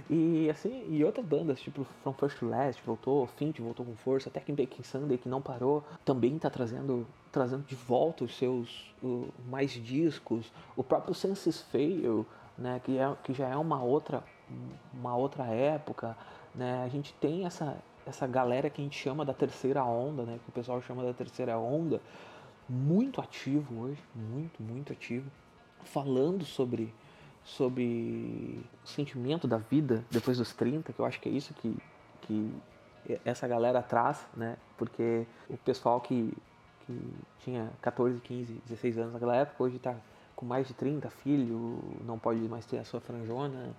E 0.10 0.50
assim, 0.50 0.86
e 0.90 1.04
outras 1.04 1.26
bandas, 1.26 1.62
tipo 1.62 1.86
From 2.04 2.14
First 2.14 2.40
to 2.40 2.48
Last 2.48 2.82
voltou, 2.86 3.26
Fint 3.28 3.60
voltou 3.60 3.86
com 3.86 3.96
força, 3.96 4.30
até 4.30 4.40
que 4.40 4.52
Baking 4.52 4.84
Sunday 4.84 5.18
que 5.18 5.30
não 5.30 5.42
parou, 5.42 5.84
também 6.04 6.36
está 6.36 6.50
trazendo 6.50 7.08
trazendo 7.32 7.64
de 7.64 7.76
volta 7.76 8.24
os 8.24 8.38
seus 8.38 8.94
uh, 9.02 9.28
mais 9.50 9.72
discos, 9.72 10.52
o 10.76 10.84
próprio 10.84 11.16
Senses 11.16 11.62
Fail, 11.62 12.26
né, 12.56 12.80
que, 12.84 13.00
é, 13.00 13.16
que 13.24 13.34
já 13.34 13.48
é 13.50 13.58
uma 13.58 13.82
outra 13.82 14.24
uma 14.94 15.16
outra 15.16 15.46
época, 15.46 16.16
né? 16.54 16.84
A 16.84 16.90
gente 16.90 17.14
tem 17.14 17.46
essa 17.46 17.78
essa 18.06 18.28
galera 18.28 18.70
que 18.70 18.82
a 18.82 18.84
gente 18.84 19.00
chama 19.00 19.24
da 19.24 19.34
terceira 19.34 19.84
onda, 19.84 20.24
né? 20.24 20.40
Que 20.44 20.50
o 20.50 20.52
pessoal 20.52 20.82
chama 20.82 21.04
da 21.04 21.14
terceira 21.14 21.58
onda, 21.58 22.02
muito 22.68 23.22
ativo 23.22 23.84
hoje, 23.84 24.02
muito, 24.14 24.62
muito 24.62 24.92
ativo, 24.92 25.30
falando 25.84 26.46
sobre 26.46 26.94
sobre 27.44 28.64
o 28.84 28.88
sentimento 28.88 29.48
da 29.48 29.58
vida 29.58 30.04
depois 30.10 30.38
dos 30.38 30.54
30, 30.54 30.94
que 30.94 31.00
eu 31.00 31.06
acho 31.06 31.20
que 31.20 31.30
é 31.30 31.32
isso 31.32 31.54
que, 31.54 31.78
que 32.22 32.52
essa 33.26 33.48
galera 33.48 33.82
traz, 33.82 34.26
né? 34.36 34.58
Porque 34.78 35.26
o 35.50 35.58
pessoal 35.58 36.00
que, 36.00 36.34
que 36.86 37.14
tinha 37.40 37.70
14, 37.82 38.20
15, 38.22 38.54
16 38.66 38.98
anos 38.98 39.14
naquela 39.14 39.36
época, 39.36 39.64
hoje 39.64 39.76
está 39.76 39.96
com 40.36 40.46
mais 40.46 40.68
de 40.68 40.74
30, 40.74 41.10
filho, 41.10 41.80
não 42.06 42.18
pode 42.18 42.40
mais 42.42 42.66
ter 42.66 42.78
a 42.78 42.84
sua 42.86 43.02
franjona, 43.02 43.76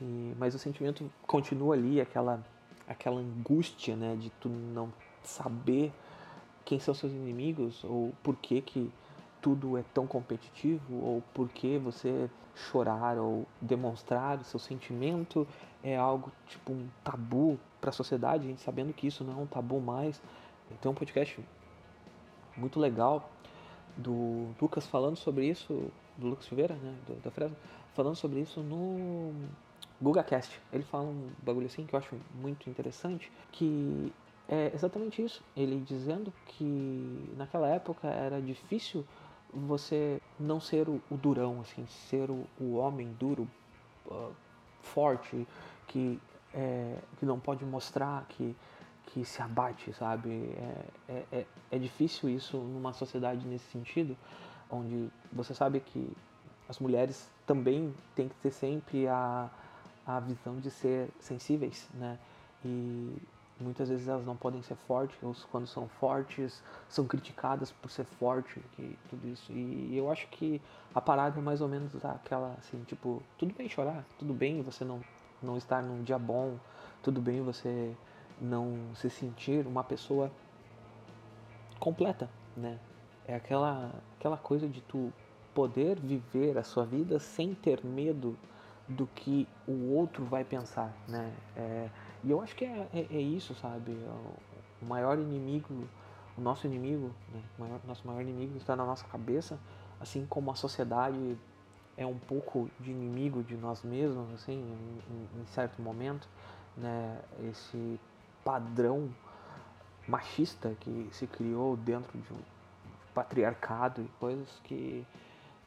e, 0.00 0.34
mas 0.38 0.54
o 0.54 0.58
sentimento 0.58 1.10
continua 1.26 1.74
ali, 1.74 2.00
aquela, 2.00 2.44
aquela 2.86 3.20
angústia, 3.20 3.96
né? 3.96 4.14
De 4.16 4.30
tu 4.30 4.48
não 4.48 4.92
saber 5.22 5.92
quem 6.64 6.78
são 6.78 6.92
seus 6.92 7.12
inimigos 7.12 7.82
ou 7.84 8.12
por 8.22 8.36
que 8.36 8.60
que 8.60 8.92
tudo 9.46 9.78
é 9.78 9.84
tão 9.94 10.08
competitivo 10.08 10.92
ou 10.92 11.22
por 11.32 11.48
que 11.48 11.78
você 11.78 12.28
chorar 12.52 13.16
ou 13.16 13.46
demonstrar 13.60 14.40
o 14.40 14.42
seu 14.42 14.58
sentimento 14.58 15.46
é 15.84 15.96
algo 15.96 16.32
tipo 16.48 16.72
um 16.72 16.88
tabu 17.04 17.56
para 17.80 17.90
a 17.90 17.92
sociedade, 17.92 18.42
a 18.42 18.48
gente 18.48 18.60
sabendo 18.60 18.92
que 18.92 19.06
isso 19.06 19.22
não 19.22 19.34
é 19.34 19.36
um 19.36 19.46
tabu 19.46 19.80
mais. 19.80 20.20
Tem 20.80 20.90
um 20.90 20.94
podcast 20.96 21.38
muito 22.56 22.80
legal 22.80 23.30
do 23.96 24.48
Lucas 24.60 24.84
falando 24.84 25.14
sobre 25.14 25.46
isso, 25.46 25.92
do 26.16 26.26
Lucas 26.26 26.46
Silveira, 26.46 26.74
né, 26.74 26.96
do, 27.06 27.14
da 27.22 27.30
Fresno, 27.30 27.56
falando 27.94 28.16
sobre 28.16 28.40
isso 28.40 28.58
no 28.64 29.32
GugaCast. 30.02 30.60
Ele 30.72 30.82
fala 30.82 31.04
um 31.04 31.30
bagulho 31.40 31.66
assim 31.66 31.86
que 31.86 31.94
eu 31.94 32.00
acho 32.00 32.16
muito 32.34 32.68
interessante, 32.68 33.30
que 33.52 34.12
é 34.48 34.72
exatamente 34.74 35.22
isso. 35.22 35.40
Ele 35.56 35.80
dizendo 35.80 36.32
que 36.48 37.32
naquela 37.36 37.68
época 37.68 38.08
era 38.08 38.42
difícil 38.42 39.06
você 39.52 40.20
não 40.38 40.60
ser 40.60 40.88
o, 40.88 41.00
o 41.10 41.16
durão, 41.16 41.60
assim, 41.60 41.86
ser 41.86 42.30
o, 42.30 42.46
o 42.60 42.74
homem 42.74 43.14
duro, 43.18 43.48
uh, 44.06 44.32
forte, 44.80 45.46
que, 45.88 46.20
é, 46.54 46.98
que 47.18 47.26
não 47.26 47.38
pode 47.38 47.64
mostrar 47.64 48.24
que, 48.28 48.56
que 49.06 49.24
se 49.24 49.42
abate, 49.42 49.92
sabe? 49.92 50.30
É, 50.30 50.84
é, 51.08 51.24
é, 51.32 51.46
é 51.72 51.78
difícil 51.78 52.28
isso 52.28 52.56
numa 52.56 52.92
sociedade 52.92 53.46
nesse 53.46 53.70
sentido, 53.70 54.16
onde 54.70 55.10
você 55.32 55.54
sabe 55.54 55.80
que 55.80 56.10
as 56.68 56.78
mulheres 56.78 57.30
também 57.46 57.94
têm 58.14 58.28
que 58.28 58.34
ter 58.36 58.50
sempre 58.50 59.06
a, 59.06 59.48
a 60.06 60.20
visão 60.20 60.58
de 60.58 60.70
ser 60.70 61.08
sensíveis, 61.20 61.88
né? 61.94 62.18
E, 62.64 63.16
Muitas 63.58 63.88
vezes 63.88 64.06
elas 64.06 64.26
não 64.26 64.36
podem 64.36 64.60
ser 64.62 64.74
fortes, 64.74 65.16
ou 65.22 65.34
quando 65.50 65.66
são 65.66 65.88
fortes, 65.88 66.62
são 66.90 67.06
criticadas 67.06 67.72
por 67.72 67.90
ser 67.90 68.04
forte, 68.04 68.60
e 68.78 68.98
tudo 69.08 69.26
isso. 69.28 69.50
E 69.50 69.96
eu 69.96 70.10
acho 70.10 70.28
que 70.28 70.60
a 70.94 71.00
parada 71.00 71.38
é 71.38 71.42
mais 71.42 71.62
ou 71.62 71.68
menos 71.68 72.04
aquela 72.04 72.54
assim, 72.58 72.82
tipo, 72.84 73.22
tudo 73.38 73.54
bem 73.54 73.68
chorar, 73.68 74.04
tudo 74.18 74.34
bem 74.34 74.60
você 74.62 74.84
não, 74.84 75.00
não 75.42 75.56
estar 75.56 75.82
num 75.82 76.02
dia 76.02 76.18
bom, 76.18 76.58
tudo 77.02 77.20
bem 77.20 77.40
você 77.40 77.94
não 78.38 78.94
se 78.94 79.08
sentir 79.08 79.66
uma 79.66 79.82
pessoa 79.82 80.30
completa, 81.80 82.28
né? 82.56 82.78
É 83.26 83.34
aquela, 83.34 83.90
aquela 84.18 84.36
coisa 84.36 84.68
de 84.68 84.80
tu 84.82 85.12
poder 85.54 85.98
viver 85.98 86.58
a 86.58 86.62
sua 86.62 86.84
vida 86.84 87.18
sem 87.18 87.54
ter 87.54 87.84
medo 87.84 88.36
do 88.86 89.06
que 89.06 89.48
o 89.66 89.94
outro 89.94 90.24
vai 90.24 90.44
pensar, 90.44 90.92
né? 91.08 91.32
É, 91.56 91.88
e 92.26 92.30
eu 92.32 92.42
acho 92.42 92.56
que 92.56 92.64
é, 92.64 92.88
é, 92.92 93.06
é 93.08 93.20
isso, 93.20 93.54
sabe? 93.54 93.92
O 94.82 94.84
maior 94.84 95.16
inimigo, 95.16 95.88
o 96.36 96.40
nosso 96.40 96.66
inimigo, 96.66 97.12
né? 97.32 97.40
o 97.56 97.62
maior, 97.62 97.80
nosso 97.86 98.04
maior 98.04 98.20
inimigo 98.20 98.56
está 98.56 98.74
na 98.74 98.84
nossa 98.84 99.06
cabeça, 99.06 99.56
assim 100.00 100.26
como 100.26 100.50
a 100.50 100.56
sociedade 100.56 101.38
é 101.96 102.04
um 102.04 102.18
pouco 102.18 102.68
de 102.80 102.90
inimigo 102.90 103.44
de 103.44 103.56
nós 103.56 103.84
mesmos, 103.84 104.28
assim, 104.34 104.54
em, 104.54 105.40
em 105.40 105.46
certo 105.46 105.80
momento, 105.80 106.28
né? 106.76 107.20
Esse 107.48 108.00
padrão 108.44 109.08
machista 110.08 110.74
que 110.80 111.08
se 111.12 111.28
criou 111.28 111.76
dentro 111.76 112.18
de 112.18 112.32
um 112.32 112.38
patriarcado 113.14 114.02
e 114.02 114.08
coisas 114.18 114.48
que 114.64 115.06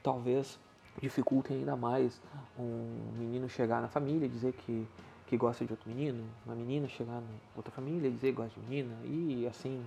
talvez 0.03 0.59
dificultem 1.01 1.59
ainda 1.59 1.77
mais 1.77 2.21
um 2.57 3.13
menino 3.17 3.47
chegar 3.47 3.81
na 3.81 3.87
família 3.87 4.25
e 4.25 4.29
dizer 4.29 4.51
que 4.51 4.85
que 5.29 5.37
gosta 5.37 5.63
de 5.63 5.71
outro 5.71 5.87
menino, 5.87 6.23
uma 6.43 6.55
menina 6.55 6.87
chegar 6.87 7.21
em 7.21 7.39
outra 7.55 7.71
família 7.71 8.07
e 8.07 8.11
dizer 8.11 8.31
que 8.31 8.37
gosta 8.37 8.59
de 8.59 8.67
menina, 8.67 8.95
e 9.05 9.45
assim 9.45 9.85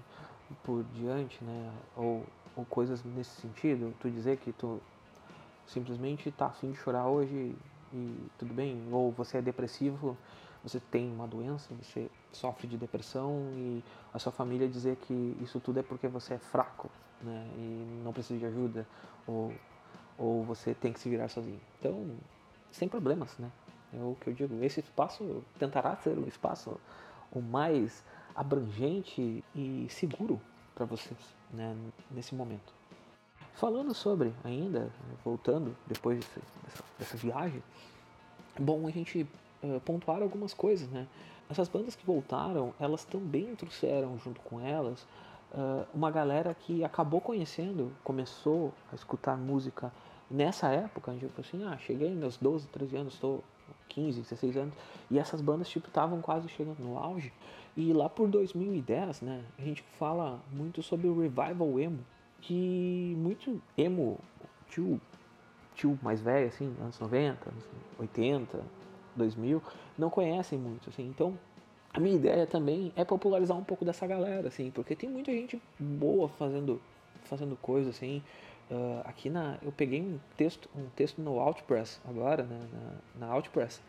por 0.62 0.84
diante, 0.94 1.42
né? 1.42 1.72
Ou, 1.96 2.24
ou 2.54 2.64
coisas 2.64 3.02
nesse 3.02 3.40
sentido, 3.40 3.92
tu 3.98 4.08
dizer 4.08 4.36
que 4.36 4.52
tu 4.52 4.80
simplesmente 5.66 6.30
tá 6.30 6.46
afim 6.46 6.70
de 6.70 6.78
chorar 6.78 7.08
hoje 7.08 7.56
e 7.92 8.30
tudo 8.38 8.54
bem, 8.54 8.86
ou 8.92 9.10
você 9.10 9.38
é 9.38 9.42
depressivo, 9.42 10.16
você 10.62 10.78
tem 10.78 11.10
uma 11.10 11.26
doença, 11.26 11.74
você 11.74 12.08
sofre 12.32 12.68
de 12.68 12.76
depressão 12.76 13.50
e 13.56 13.82
a 14.14 14.20
sua 14.20 14.30
família 14.30 14.68
dizer 14.68 14.94
que 14.94 15.36
isso 15.40 15.58
tudo 15.58 15.80
é 15.80 15.82
porque 15.82 16.06
você 16.06 16.34
é 16.34 16.38
fraco, 16.38 16.88
né? 17.20 17.50
E 17.56 18.00
não 18.04 18.12
precisa 18.12 18.38
de 18.38 18.46
ajuda, 18.46 18.86
ou, 19.26 19.52
ou 20.16 20.44
você 20.44 20.72
tem 20.72 20.92
que 20.92 21.00
se 21.00 21.08
virar 21.08 21.26
sozinho. 21.26 21.60
Então, 21.80 22.16
sem 22.70 22.88
problemas, 22.88 23.36
né? 23.38 23.50
É 23.94 24.02
o 24.02 24.16
que 24.20 24.28
eu 24.28 24.34
digo. 24.34 24.62
Esse 24.64 24.80
espaço 24.80 25.44
tentará 25.58 25.96
ser 25.96 26.16
o 26.18 26.26
espaço 26.26 26.78
o 27.30 27.40
mais 27.40 28.04
abrangente 28.34 29.44
e 29.54 29.86
seguro 29.88 30.40
para 30.74 30.84
vocês 30.84 31.18
né, 31.50 31.76
nesse 32.10 32.34
momento. 32.34 32.72
Falando 33.54 33.92
sobre, 33.94 34.32
ainda, 34.42 34.90
voltando 35.24 35.76
depois 35.86 36.18
dessa, 36.64 36.84
dessa 36.98 37.16
viagem, 37.16 37.62
bom 38.58 38.86
a 38.86 38.90
gente 38.90 39.26
uh, 39.62 39.80
pontuar 39.80 40.22
algumas 40.22 40.54
coisas, 40.54 40.88
né? 40.88 41.06
Essas 41.50 41.68
bandas 41.68 41.94
que 41.94 42.04
voltaram, 42.04 42.72
elas 42.80 43.04
também 43.04 43.54
trouxeram 43.54 44.18
junto 44.18 44.40
com 44.40 44.58
elas 44.58 45.06
uh, 45.52 45.86
uma 45.92 46.10
galera 46.10 46.54
que 46.54 46.82
acabou 46.82 47.20
conhecendo, 47.20 47.92
começou 48.02 48.72
a 48.90 48.94
escutar 48.94 49.36
música 49.36 49.92
nessa 50.30 50.68
época, 50.68 51.12
tipo 51.14 51.40
assim, 51.40 51.62
ah, 51.64 51.76
cheguei 51.76 52.10
meus 52.14 52.38
12, 52.38 52.68
13 52.68 52.96
anos, 52.96 53.14
estou 53.14 53.44
15, 53.88 54.20
16 54.22 54.56
anos, 54.56 54.74
e 55.10 55.18
essas 55.18 55.40
bandas 55.40 55.68
tipo 55.68 55.88
estavam 55.88 56.20
quase 56.20 56.48
chegando 56.48 56.78
no 56.80 56.98
auge. 56.98 57.32
E 57.76 57.92
lá 57.92 58.08
por 58.08 58.28
2010, 58.28 59.22
né, 59.22 59.42
a 59.58 59.62
gente 59.62 59.82
fala 59.98 60.40
muito 60.52 60.82
sobre 60.82 61.06
o 61.06 61.18
revival 61.18 61.80
emo, 61.80 62.00
que 62.40 63.14
muito 63.16 63.62
emo, 63.78 64.18
tio, 64.68 65.00
tio 65.74 65.98
mais 66.02 66.20
velho 66.20 66.48
assim, 66.48 66.74
anos 66.80 66.98
90, 66.98 67.48
anos 67.48 67.64
80, 67.98 68.60
2000, 69.16 69.62
não 69.96 70.10
conhecem 70.10 70.58
muito 70.58 70.90
assim. 70.90 71.06
Então, 71.08 71.38
a 71.94 72.00
minha 72.00 72.16
ideia 72.16 72.46
também 72.46 72.92
é 72.96 73.04
popularizar 73.04 73.56
um 73.56 73.64
pouco 73.64 73.84
dessa 73.84 74.06
galera 74.06 74.48
assim, 74.48 74.70
porque 74.70 74.96
tem 74.96 75.08
muita 75.08 75.30
gente 75.32 75.60
boa 75.78 76.28
fazendo 76.28 76.80
fazendo 77.24 77.56
coisas 77.56 77.94
assim, 77.94 78.22
Uh, 78.72 79.02
aqui 79.04 79.28
na 79.28 79.58
eu 79.62 79.70
peguei 79.70 80.00
um 80.00 80.18
texto 80.34 80.66
um 80.74 80.86
texto 80.96 81.20
no 81.20 81.38
Outpress 81.38 82.00
agora 82.08 82.44
né, 82.44 82.66
na, 82.72 83.26
na 83.26 83.32
Outpress 83.34 83.82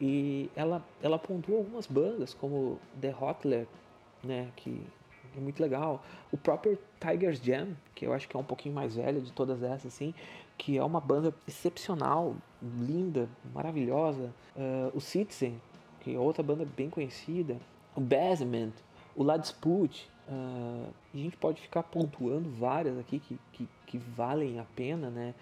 e 0.00 0.48
ela 0.56 0.82
ela 1.02 1.18
pontuou 1.18 1.58
algumas 1.58 1.86
bandas 1.86 2.32
como 2.32 2.78
The 2.98 3.14
Hotler 3.20 3.66
né 4.24 4.48
que 4.56 4.80
é 5.36 5.40
muito 5.40 5.60
legal 5.60 6.02
o 6.32 6.38
próprio 6.38 6.78
Tigers 6.98 7.40
Jam 7.42 7.76
que 7.94 8.06
eu 8.06 8.12
acho 8.14 8.26
que 8.26 8.34
é 8.34 8.40
um 8.40 8.44
pouquinho 8.44 8.74
mais 8.74 8.96
velha 8.96 9.20
de 9.20 9.30
todas 9.32 9.62
essas 9.62 9.92
assim 9.92 10.14
que 10.56 10.78
é 10.78 10.84
uma 10.84 11.00
banda 11.00 11.34
excepcional 11.46 12.36
linda 12.62 13.28
maravilhosa. 13.52 14.32
Uh, 14.56 14.96
o 14.96 15.00
Citizen 15.00 15.60
que 16.00 16.14
é 16.14 16.18
outra 16.18 16.42
banda 16.42 16.66
bem 16.76 16.90
conhecida. 16.90 17.56
O 17.94 18.00
Basement 18.00 18.72
o 19.14 19.22
Ladsput 19.22 20.08
Uh, 20.28 20.88
a 21.12 21.16
gente 21.16 21.36
pode 21.36 21.60
ficar 21.60 21.82
pontuando 21.82 22.48
várias 22.50 22.98
aqui 22.98 23.18
que, 23.18 23.38
que, 23.52 23.68
que, 23.86 23.98
valem 23.98 24.58
a 24.60 24.64
pena, 24.76 25.10
né? 25.10 25.34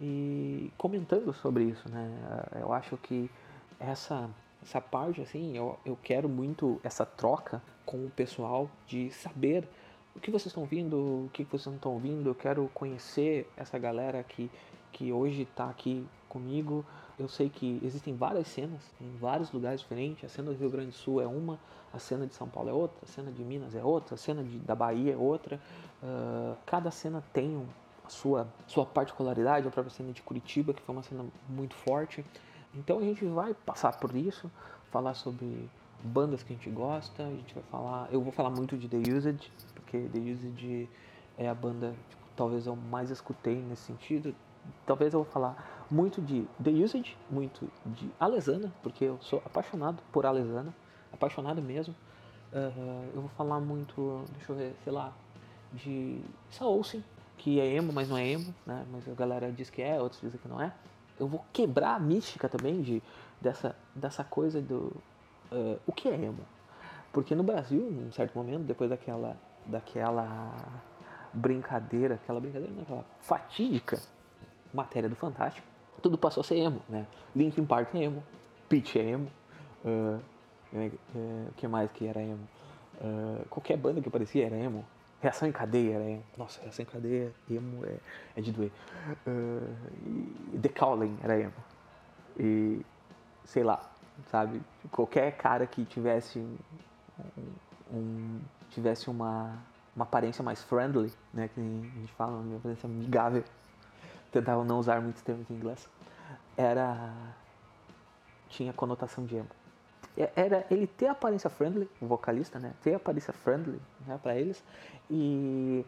E 0.00 0.70
comentando 0.78 1.32
sobre 1.34 1.64
isso, 1.64 1.88
né? 1.88 2.08
Uh, 2.54 2.58
eu 2.58 2.72
acho 2.72 2.96
que 2.98 3.28
essa, 3.80 4.30
essa 4.62 4.80
parte, 4.80 5.20
assim, 5.20 5.56
eu, 5.56 5.78
eu 5.84 5.98
quero 6.02 6.28
muito 6.28 6.80
essa 6.84 7.04
troca 7.04 7.60
com 7.84 8.04
o 8.06 8.10
pessoal 8.10 8.70
de 8.86 9.10
saber 9.10 9.68
o 10.14 10.20
que 10.20 10.30
vocês 10.30 10.46
estão 10.46 10.62
ouvindo, 10.62 10.96
o 10.96 11.30
que 11.32 11.44
vocês 11.44 11.66
não 11.66 11.76
estão 11.76 11.92
ouvindo. 11.92 12.28
Eu 12.28 12.34
quero 12.34 12.70
conhecer 12.74 13.50
essa 13.56 13.78
galera 13.78 14.22
que, 14.22 14.50
que 14.92 15.12
hoje 15.12 15.42
está 15.42 15.68
aqui 15.68 16.06
comigo. 16.28 16.84
Eu 17.18 17.28
sei 17.28 17.48
que 17.48 17.80
existem 17.82 18.14
várias 18.14 18.46
cenas 18.46 18.80
em 19.00 19.10
vários 19.16 19.50
lugares 19.50 19.80
diferentes. 19.80 20.24
A 20.24 20.28
cena 20.28 20.52
do 20.52 20.58
Rio 20.58 20.70
Grande 20.70 20.90
do 20.90 20.94
Sul 20.94 21.20
é 21.20 21.26
uma, 21.26 21.58
a 21.92 21.98
cena 21.98 22.26
de 22.26 22.34
São 22.34 22.48
Paulo 22.48 22.70
é 22.70 22.72
outra, 22.72 22.98
a 23.02 23.06
cena 23.06 23.32
de 23.32 23.42
Minas 23.42 23.74
é 23.74 23.82
outra, 23.82 24.14
a 24.14 24.18
cena 24.18 24.42
de, 24.44 24.58
da 24.58 24.74
Bahia 24.74 25.14
é 25.14 25.16
outra. 25.16 25.60
Uh, 26.00 26.56
cada 26.64 26.90
cena 26.92 27.24
tem 27.32 27.48
um, 27.48 27.66
a 28.04 28.08
sua, 28.08 28.46
sua 28.66 28.86
particularidade. 28.86 29.66
A 29.66 29.70
própria 29.70 29.92
cena 29.92 30.12
de 30.12 30.22
Curitiba, 30.22 30.72
que 30.72 30.80
foi 30.80 30.94
uma 30.94 31.02
cena 31.02 31.24
muito 31.48 31.74
forte. 31.74 32.24
Então 32.74 32.98
a 32.98 33.02
gente 33.02 33.24
vai 33.24 33.52
passar 33.52 33.98
por 33.98 34.14
isso, 34.14 34.50
falar 34.90 35.14
sobre 35.14 35.68
bandas 36.02 36.42
que 36.42 36.52
a 36.52 36.56
gente 36.56 36.70
gosta, 36.70 37.24
a 37.24 37.30
gente 37.30 37.54
vai 37.54 37.64
falar, 37.64 38.08
eu 38.12 38.20
vou 38.20 38.32
falar 38.32 38.50
muito 38.50 38.76
de 38.76 38.88
The 38.88 38.98
Used, 39.12 39.50
porque 39.74 39.98
The 40.12 40.18
Used 40.20 40.88
é 41.36 41.48
a 41.48 41.54
banda, 41.54 41.94
tipo, 42.08 42.22
talvez 42.36 42.66
eu 42.66 42.76
mais 42.76 43.10
escutei 43.10 43.56
nesse 43.56 43.82
sentido. 43.82 44.34
Talvez 44.86 45.12
eu 45.12 45.22
vou 45.22 45.32
falar 45.32 45.86
muito 45.90 46.20
de 46.20 46.46
The 46.62 46.70
Used, 46.70 47.16
muito 47.30 47.70
de 47.86 48.10
Alesana, 48.18 48.72
porque 48.82 49.04
eu 49.04 49.18
sou 49.20 49.42
apaixonado 49.44 50.02
por 50.12 50.26
Alesana, 50.26 50.74
apaixonado 51.12 51.62
mesmo. 51.62 51.94
Uh, 52.52 53.10
eu 53.14 53.20
vou 53.20 53.30
falar 53.30 53.60
muito, 53.60 54.24
deixa 54.32 54.52
eu 54.52 54.56
ver, 54.56 54.74
sei 54.84 54.92
lá, 54.92 55.12
de 55.72 56.20
Saolsen, 56.50 57.04
que 57.36 57.60
é 57.60 57.74
emo, 57.74 57.92
mas 57.92 58.08
não 58.08 58.16
é 58.16 58.26
emo, 58.26 58.54
né? 58.66 58.86
Mas 58.90 59.08
a 59.08 59.14
galera 59.14 59.52
diz 59.52 59.70
que 59.70 59.82
é, 59.82 60.00
outros 60.00 60.20
dizem 60.20 60.40
que 60.40 60.48
não 60.48 60.60
é. 60.60 60.72
Eu 61.18 61.26
vou 61.26 61.44
quebrar 61.52 61.94
a 61.94 61.98
mística 61.98 62.48
também 62.48 62.80
de, 62.80 63.02
dessa, 63.40 63.76
dessa 63.94 64.24
coisa 64.24 64.60
do. 64.60 64.94
Uh, 65.50 65.78
o 65.86 65.92
que 65.92 66.08
é 66.08 66.14
emo? 66.14 66.44
Porque 67.12 67.34
no 67.34 67.42
Brasil, 67.42 67.80
num 67.90 68.12
certo 68.12 68.36
momento, 68.36 68.64
depois 68.64 68.90
daquela, 68.90 69.36
daquela 69.66 70.54
brincadeira, 71.32 72.16
aquela 72.16 72.40
brincadeira, 72.40 72.72
não, 72.74 72.82
aquela 72.82 73.04
fatídica 73.20 74.00
matéria 74.72 75.08
do 75.08 75.16
Fantástico, 75.16 75.66
tudo 76.02 76.16
passou 76.16 76.40
a 76.42 76.44
ser 76.44 76.56
emo, 76.56 76.80
né? 76.88 77.06
Linkin 77.34 77.64
Park 77.64 77.94
é 77.94 78.04
emo, 78.04 78.22
Pitch 78.68 78.96
é 78.96 79.00
emo, 79.00 79.28
uh, 79.84 80.20
o 80.72 81.52
que 81.56 81.66
mais 81.66 81.90
que 81.92 82.06
era 82.06 82.20
emo? 82.20 82.46
Uh, 83.00 83.46
qualquer 83.48 83.76
banda 83.76 84.00
que 84.00 84.08
aparecia 84.08 84.46
era 84.46 84.56
emo. 84.56 84.84
Reação 85.20 85.48
em 85.48 85.52
cadeia 85.52 85.94
era 85.94 86.04
emo. 86.04 86.22
Nossa, 86.36 86.60
reação 86.60 86.84
em 86.84 86.86
cadeia, 86.86 87.32
emo 87.50 87.84
é, 87.84 87.96
é 88.36 88.40
de 88.40 88.52
doer. 88.52 88.70
Uh, 89.26 90.58
The 90.60 90.68
Calling 90.68 91.16
era 91.22 91.40
emo. 91.40 91.54
E 92.38 92.84
sei 93.44 93.64
lá, 93.64 93.80
sabe? 94.30 94.60
Qualquer 94.90 95.36
cara 95.36 95.66
que 95.66 95.84
tivesse 95.84 96.38
um, 96.38 96.56
um 97.92 98.40
tivesse 98.70 99.08
uma, 99.10 99.56
uma 99.96 100.04
aparência 100.04 100.42
mais 100.44 100.62
friendly, 100.62 101.12
né? 101.32 101.48
Que 101.48 101.60
a 101.60 102.00
gente 102.00 102.12
fala, 102.12 102.36
uma 102.38 102.56
aparência 102.56 102.86
amigável. 102.86 103.42
Tentava 104.30 104.64
não 104.64 104.78
usar 104.78 105.00
muitos 105.00 105.22
termos 105.22 105.48
em 105.50 105.54
inglês. 105.54 105.88
Era. 106.56 107.12
tinha 108.48 108.72
conotação 108.72 109.24
de 109.24 109.36
emo. 109.36 109.48
Era 110.34 110.66
ele 110.70 110.86
ter 110.86 111.06
aparência 111.06 111.48
friendly, 111.48 111.88
o 112.00 112.06
vocalista, 112.06 112.58
né? 112.58 112.74
Ter 112.82 112.94
aparência 112.94 113.32
friendly 113.32 113.80
né, 114.04 114.18
para 114.20 114.36
eles 114.36 114.62
e 115.08 115.86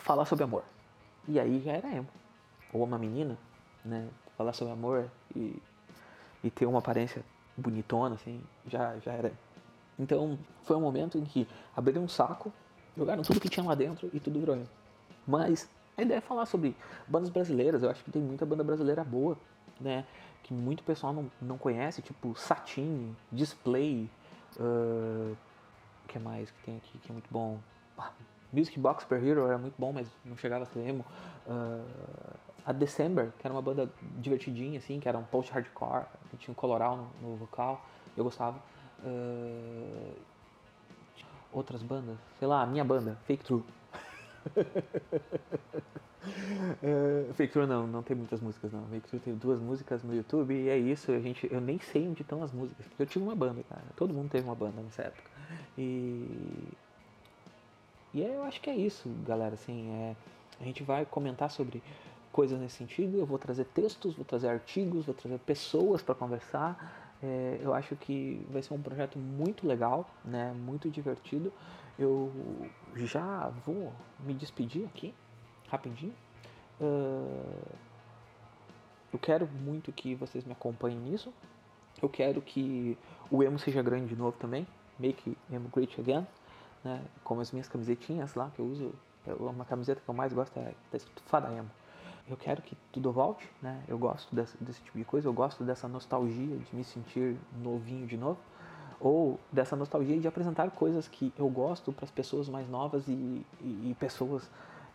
falar 0.00 0.26
sobre 0.26 0.44
amor. 0.44 0.62
E 1.26 1.40
aí 1.40 1.60
já 1.60 1.72
era 1.72 1.88
emo. 1.88 2.08
Ou 2.72 2.84
uma 2.84 2.98
menina, 2.98 3.38
né? 3.82 4.08
Falar 4.36 4.52
sobre 4.52 4.72
amor 4.72 5.10
e, 5.34 5.60
e 6.44 6.50
ter 6.50 6.66
uma 6.66 6.80
aparência 6.80 7.24
bonitona, 7.56 8.14
assim, 8.16 8.42
já, 8.66 8.98
já 8.98 9.12
era. 9.12 9.32
Então 9.98 10.38
foi 10.64 10.76
um 10.76 10.80
momento 10.80 11.16
em 11.16 11.24
que 11.24 11.48
abriram 11.74 12.02
um 12.02 12.08
saco, 12.08 12.52
jogaram 12.96 13.22
tudo 13.22 13.40
que 13.40 13.48
tinha 13.48 13.64
lá 13.64 13.74
dentro 13.74 14.10
e 14.12 14.20
tudo 14.20 14.38
virou 14.38 14.56
emo. 14.56 14.68
Mas 15.26 15.68
a 15.98 16.02
ideia 16.02 16.18
é 16.18 16.20
falar 16.20 16.46
sobre 16.46 16.76
bandas 17.06 17.28
brasileiras. 17.28 17.82
Eu 17.82 17.90
acho 17.90 18.02
que 18.04 18.10
tem 18.10 18.22
muita 18.22 18.46
banda 18.46 18.64
brasileira 18.64 19.04
boa, 19.04 19.36
né? 19.80 20.04
que 20.48 20.54
muito 20.54 20.82
pessoal 20.82 21.12
não, 21.12 21.30
não 21.42 21.58
conhece, 21.58 22.00
tipo 22.00 22.34
Satin, 22.34 23.14
Display, 23.30 24.08
uh, 24.58 25.36
que 26.06 26.18
mais 26.18 26.50
que 26.50 26.62
tem 26.62 26.76
aqui 26.78 26.98
que 26.98 27.10
é 27.10 27.12
muito 27.12 27.28
bom? 27.30 27.58
Ah, 27.98 28.12
Music 28.50 28.80
Box 28.80 29.04
Per 29.04 29.22
Hero 29.22 29.46
era 29.46 29.58
muito 29.58 29.74
bom, 29.76 29.92
mas 29.92 30.08
não 30.24 30.38
chegava 30.38 30.62
a 30.62 30.66
ser 30.66 30.80
emo. 30.80 31.04
Uh, 31.46 31.84
a 32.64 32.72
December, 32.72 33.30
que 33.38 33.46
era 33.46 33.52
uma 33.52 33.60
banda 33.60 33.90
divertidinha, 34.16 34.78
assim, 34.78 34.98
que 34.98 35.06
era 35.06 35.18
um 35.18 35.24
post-hardcore, 35.24 36.06
que 36.30 36.38
tinha 36.38 36.52
um 36.52 36.54
coloral 36.54 36.96
no, 36.96 37.30
no, 37.30 37.36
vocal, 37.36 37.84
eu 38.16 38.24
gostava. 38.24 38.58
Uh, 39.04 40.14
outras 41.52 41.82
bandas, 41.82 42.16
sei 42.38 42.48
lá, 42.48 42.62
a 42.62 42.66
minha 42.66 42.84
banda, 42.84 43.18
Fake 43.26 43.44
True. 43.44 43.62
Uh, 46.82 47.32
Fake 47.34 47.58
não, 47.58 47.86
não 47.86 48.02
tem 48.02 48.16
muitas 48.16 48.40
músicas 48.40 48.72
não. 48.72 48.86
Fake 48.86 49.18
tem 49.20 49.34
duas 49.34 49.60
músicas 49.60 50.02
no 50.02 50.14
YouTube 50.14 50.54
e 50.54 50.68
é 50.68 50.76
isso. 50.76 51.12
A 51.12 51.20
gente, 51.20 51.48
eu 51.52 51.60
nem 51.60 51.78
sei 51.78 52.08
onde 52.08 52.22
estão 52.22 52.42
as 52.42 52.52
músicas. 52.52 52.86
Eu 52.98 53.06
tive 53.06 53.24
uma 53.24 53.34
banda, 53.34 53.62
cara. 53.68 53.82
Todo 53.96 54.12
mundo 54.12 54.30
teve 54.30 54.46
uma 54.46 54.54
banda 54.54 54.80
nessa 54.82 55.02
época. 55.02 55.30
E. 55.76 56.26
E 58.14 58.22
é, 58.22 58.36
eu 58.36 58.44
acho 58.44 58.60
que 58.60 58.70
é 58.70 58.74
isso, 58.74 59.08
galera. 59.26 59.54
Assim, 59.54 59.90
é, 59.90 60.16
a 60.60 60.64
gente 60.64 60.82
vai 60.82 61.04
comentar 61.04 61.50
sobre 61.50 61.82
coisas 62.32 62.58
nesse 62.58 62.76
sentido. 62.76 63.18
Eu 63.18 63.26
vou 63.26 63.38
trazer 63.38 63.64
textos, 63.66 64.14
vou 64.14 64.24
trazer 64.24 64.48
artigos, 64.48 65.06
vou 65.06 65.14
trazer 65.14 65.38
pessoas 65.38 66.02
para 66.02 66.14
conversar. 66.14 67.07
É, 67.22 67.58
eu 67.60 67.74
acho 67.74 67.96
que 67.96 68.46
vai 68.50 68.62
ser 68.62 68.74
um 68.74 68.80
projeto 68.80 69.18
muito 69.18 69.66
legal, 69.66 70.08
né? 70.24 70.52
Muito 70.52 70.88
divertido. 70.88 71.52
Eu 71.98 72.32
já 72.94 73.48
vou 73.66 73.92
me 74.20 74.32
despedir 74.34 74.84
aqui 74.86 75.12
rapidinho. 75.68 76.14
Uh, 76.80 77.76
eu 79.12 79.18
quero 79.18 79.48
muito 79.48 79.90
que 79.92 80.14
vocês 80.14 80.44
me 80.44 80.52
acompanhem 80.52 80.98
nisso. 80.98 81.32
Eu 82.00 82.08
quero 82.08 82.40
que 82.40 82.96
o 83.30 83.42
emo 83.42 83.58
seja 83.58 83.82
grande 83.82 84.06
de 84.06 84.16
novo 84.16 84.36
também. 84.38 84.66
Make 84.98 85.36
emo 85.50 85.68
great 85.68 86.00
again. 86.00 86.26
Né? 86.84 87.02
Como 87.24 87.40
as 87.40 87.50
minhas 87.50 87.68
camisetinhas 87.68 88.34
lá 88.34 88.50
que 88.54 88.60
eu 88.60 88.66
uso. 88.66 88.94
Uma 89.40 89.64
camiseta 89.64 90.00
que 90.00 90.08
eu 90.08 90.14
mais 90.14 90.32
gosto 90.32 90.56
é 90.58 90.72
tá 90.90 90.96
escrito 90.96 91.22
Fada 91.24 91.52
Emo. 91.52 91.68
Eu 92.28 92.36
quero 92.36 92.60
que 92.62 92.76
tudo 92.92 93.10
volte, 93.10 93.48
né? 93.62 93.82
Eu 93.88 93.98
gosto 93.98 94.34
desse, 94.34 94.56
desse 94.62 94.82
tipo 94.82 94.98
de 94.98 95.04
coisa, 95.04 95.28
eu 95.28 95.32
gosto 95.32 95.64
dessa 95.64 95.88
nostalgia 95.88 96.56
de 96.56 96.76
me 96.76 96.84
sentir 96.84 97.36
novinho 97.62 98.06
de 98.06 98.16
novo 98.16 98.38
ou 99.00 99.38
dessa 99.52 99.76
nostalgia 99.76 100.18
de 100.18 100.26
apresentar 100.26 100.70
coisas 100.72 101.06
que 101.06 101.32
eu 101.38 101.48
gosto 101.48 101.92
para 101.92 102.04
as 102.04 102.10
pessoas 102.10 102.48
mais 102.48 102.68
novas 102.68 103.06
e, 103.06 103.12
e, 103.60 103.90
e 103.90 103.96
pessoas 103.98 104.50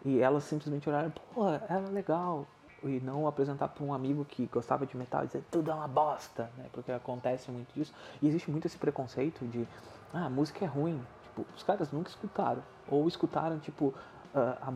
e 0.06 0.20
elas 0.20 0.44
simplesmente 0.44 0.90
olharam, 0.90 1.12
porra, 1.34 1.64
era 1.70 1.88
legal. 1.90 2.46
E 2.84 3.00
não 3.00 3.26
apresentar 3.26 3.70
para 3.70 3.82
um 3.82 3.94
amigo 3.94 4.26
que 4.26 4.46
gostava 4.48 4.86
de 4.86 4.98
metal 4.98 5.24
e 5.24 5.28
dizer 5.28 5.44
tudo 5.50 5.72
é 5.72 5.74
uma 5.74 5.88
bosta, 5.88 6.52
né? 6.58 6.66
Porque 6.74 6.92
acontece 6.92 7.50
muito 7.50 7.74
disso. 7.74 7.94
E 8.22 8.28
existe 8.28 8.52
muito 8.52 8.68
esse 8.68 8.78
preconceito 8.78 9.46
de, 9.48 9.66
ah, 10.14 10.30
música 10.30 10.66
é 10.66 10.68
ruim. 10.68 11.02
Tipo, 11.24 11.46
os 11.56 11.64
caras 11.64 11.94
nunca 11.94 12.10
escutaram. 12.10 12.62
Ou 12.90 13.08
escutaram, 13.08 13.58
tipo, 13.60 13.94
a, 14.34 14.74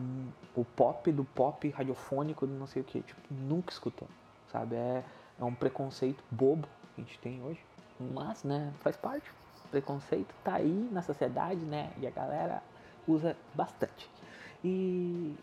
o 0.54 0.64
pop 0.64 1.10
do 1.10 1.24
pop 1.24 1.68
radiofônico 1.70 2.46
do 2.46 2.54
não 2.54 2.66
sei 2.66 2.82
o 2.82 2.84
que. 2.84 3.00
Tipo, 3.02 3.20
nunca 3.30 3.72
escutou, 3.72 4.08
sabe? 4.50 4.76
É, 4.76 5.04
é 5.38 5.44
um 5.44 5.54
preconceito 5.54 6.22
bobo 6.30 6.68
que 6.94 7.00
a 7.00 7.04
gente 7.04 7.18
tem 7.18 7.42
hoje. 7.42 7.60
Mas, 7.98 8.44
né, 8.44 8.72
faz 8.80 8.96
parte. 8.96 9.30
preconceito 9.70 10.32
tá 10.44 10.54
aí 10.54 10.88
na 10.92 11.02
sociedade, 11.02 11.60
né? 11.60 11.92
E 11.98 12.06
a 12.06 12.10
galera 12.10 12.62
usa 13.06 13.36
bastante. 13.54 14.08
E 14.64 15.34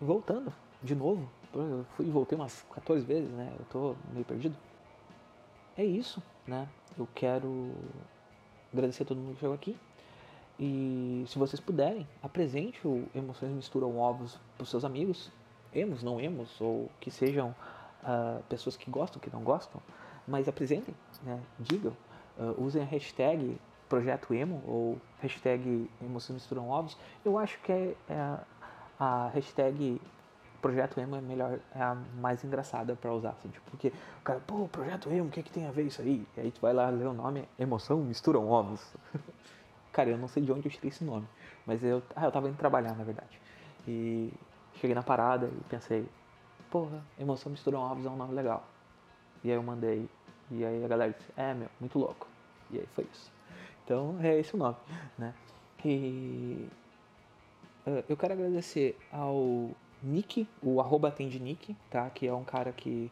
voltando 0.00 0.52
de 0.82 0.94
novo, 0.94 1.28
eu 1.52 1.84
fui 1.96 2.06
e 2.06 2.10
voltei 2.10 2.36
umas 2.38 2.62
14 2.74 3.04
vezes, 3.04 3.30
né? 3.30 3.52
Eu 3.58 3.64
tô 3.66 3.96
meio 4.12 4.24
perdido. 4.24 4.56
É 5.76 5.84
isso, 5.84 6.22
né? 6.46 6.68
Eu 6.98 7.08
quero 7.14 7.72
agradecer 8.72 9.02
a 9.02 9.06
todo 9.06 9.18
mundo 9.18 9.34
que 9.34 9.40
chegou 9.40 9.54
aqui. 9.54 9.76
E 10.62 11.24
se 11.26 11.38
vocês 11.38 11.58
puderem, 11.58 12.06
apresente 12.22 12.86
o 12.86 13.08
Emoções 13.14 13.50
Misturam 13.50 13.98
Ovos 13.98 14.38
para 14.58 14.64
os 14.64 14.68
seus 14.68 14.84
amigos, 14.84 15.32
emos, 15.72 16.02
não 16.02 16.20
emos, 16.20 16.60
ou 16.60 16.90
que 17.00 17.10
sejam 17.10 17.54
uh, 18.02 18.42
pessoas 18.46 18.76
que 18.76 18.90
gostam, 18.90 19.18
que 19.18 19.30
não 19.30 19.42
gostam, 19.42 19.80
mas 20.28 20.48
apresentem, 20.48 20.94
né? 21.22 21.40
digam, 21.58 21.96
uh, 22.38 22.62
usem 22.62 22.82
a 22.82 22.84
hashtag 22.84 23.58
Projeto 23.88 24.34
Emo 24.34 24.62
ou 24.66 24.98
hashtag 25.20 25.90
Emoções 26.02 26.34
Misturam 26.34 26.68
Ovos, 26.68 26.94
eu 27.24 27.38
acho 27.38 27.58
que 27.62 27.72
é, 27.72 27.96
é 28.10 28.38
a 28.98 29.30
hashtag 29.32 29.98
Projeto 30.60 31.00
Emo 31.00 31.16
é 31.16 31.22
melhor, 31.22 31.58
é 31.74 31.80
a 31.80 31.96
mais 32.20 32.44
engraçada 32.44 32.94
para 32.94 33.10
usar, 33.14 33.30
assim, 33.30 33.48
tipo, 33.48 33.70
porque 33.70 33.88
o 33.88 34.22
cara, 34.22 34.40
pô, 34.46 34.68
Projeto 34.68 35.10
Emo, 35.10 35.28
o 35.28 35.30
que, 35.30 35.40
é 35.40 35.42
que 35.42 35.50
tem 35.50 35.66
a 35.66 35.70
ver 35.70 35.84
isso 35.84 36.02
aí? 36.02 36.26
E 36.36 36.40
aí 36.40 36.50
tu 36.50 36.60
vai 36.60 36.74
lá 36.74 36.90
ler 36.90 37.06
o 37.06 37.14
nome, 37.14 37.48
Emoção 37.58 37.96
Misturam 38.02 38.46
Ovos. 38.46 38.86
cara, 39.92 40.10
eu 40.10 40.18
não 40.18 40.28
sei 40.28 40.42
de 40.42 40.52
onde 40.52 40.66
eu 40.66 40.72
tirei 40.72 40.88
esse 40.88 41.04
nome, 41.04 41.26
mas 41.66 41.82
eu, 41.82 42.02
ah, 42.14 42.24
eu 42.24 42.32
tava 42.32 42.48
indo 42.48 42.56
trabalhar, 42.56 42.94
na 42.94 43.04
verdade. 43.04 43.40
E 43.86 44.32
cheguei 44.74 44.94
na 44.94 45.02
parada 45.02 45.46
e 45.46 45.64
pensei, 45.68 46.06
porra, 46.70 47.02
Emoção 47.18 47.50
Misturam 47.50 47.80
Ovos 47.80 48.06
é 48.06 48.10
um 48.10 48.16
nome 48.16 48.34
legal. 48.34 48.64
E 49.42 49.50
aí 49.50 49.56
eu 49.56 49.62
mandei, 49.62 50.08
e 50.50 50.64
aí 50.64 50.84
a 50.84 50.88
galera 50.88 51.12
disse, 51.12 51.30
é, 51.36 51.54
meu, 51.54 51.68
muito 51.80 51.98
louco. 51.98 52.26
E 52.70 52.78
aí 52.78 52.86
foi 52.94 53.06
isso. 53.12 53.30
Então 53.84 54.16
é 54.22 54.38
esse 54.38 54.54
o 54.54 54.58
nome, 54.58 54.76
né? 55.18 55.34
E 55.84 56.68
uh, 57.86 58.04
eu 58.08 58.16
quero 58.16 58.34
agradecer 58.34 58.98
ao 59.10 59.70
Nick, 60.02 60.46
o 60.62 60.80
arroba 60.80 61.08
atende 61.08 61.40
Nick, 61.40 61.76
tá? 61.90 62.08
Que 62.10 62.26
é 62.26 62.34
um 62.34 62.44
cara 62.44 62.72
que, 62.72 63.10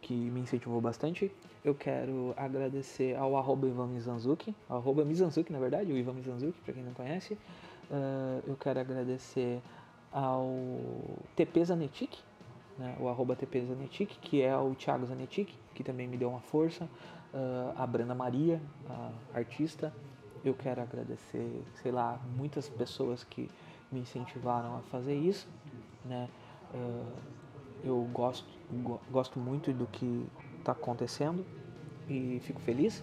que 0.00 0.14
me 0.14 0.40
incentivou 0.40 0.80
bastante. 0.80 1.30
Eu 1.64 1.74
quero 1.74 2.34
agradecer 2.36 3.16
ao 3.16 3.36
arroba 3.36 3.66
Ivan 3.66 3.88
Mizanzuki, 3.88 4.54
arroba 4.68 5.04
Mizanzuki 5.04 5.52
na 5.52 5.58
verdade, 5.58 5.92
o 5.92 5.96
Ivan 5.96 6.14
Mizanzuki, 6.14 6.58
pra 6.60 6.72
quem 6.72 6.82
não 6.82 6.92
conhece. 6.92 7.34
Uh, 7.90 8.42
eu 8.46 8.56
quero 8.56 8.80
agradecer 8.80 9.60
ao 10.12 10.48
TP 11.34 11.64
Zanetic, 11.64 12.18
né, 12.78 12.96
o 13.00 13.08
arroba 13.08 13.34
TP 13.34 13.64
Zanetic, 13.64 14.18
que 14.20 14.42
é 14.42 14.56
o 14.56 14.74
Thiago 14.74 15.06
Zanetic, 15.06 15.52
que 15.74 15.82
também 15.82 16.06
me 16.06 16.16
deu 16.16 16.30
uma 16.30 16.40
força 16.40 16.84
uh, 17.34 17.74
a 17.76 17.86
Brenda 17.86 18.14
Maria, 18.14 18.60
a 18.88 19.10
artista. 19.34 19.92
Eu 20.44 20.54
quero 20.54 20.80
agradecer, 20.80 21.64
sei 21.82 21.90
lá, 21.90 22.20
muitas 22.36 22.68
pessoas 22.68 23.24
que 23.24 23.50
me 23.90 24.00
incentivaram 24.00 24.76
a 24.76 24.82
fazer 24.82 25.16
isso, 25.16 25.48
né? 26.04 26.28
Uh, 26.72 27.38
eu 27.82 28.08
gosto, 28.12 28.57
gosto 29.10 29.38
muito 29.38 29.72
do 29.72 29.86
que 29.86 30.26
está 30.58 30.72
acontecendo 30.72 31.44
e 32.08 32.40
fico 32.44 32.60
feliz. 32.60 33.02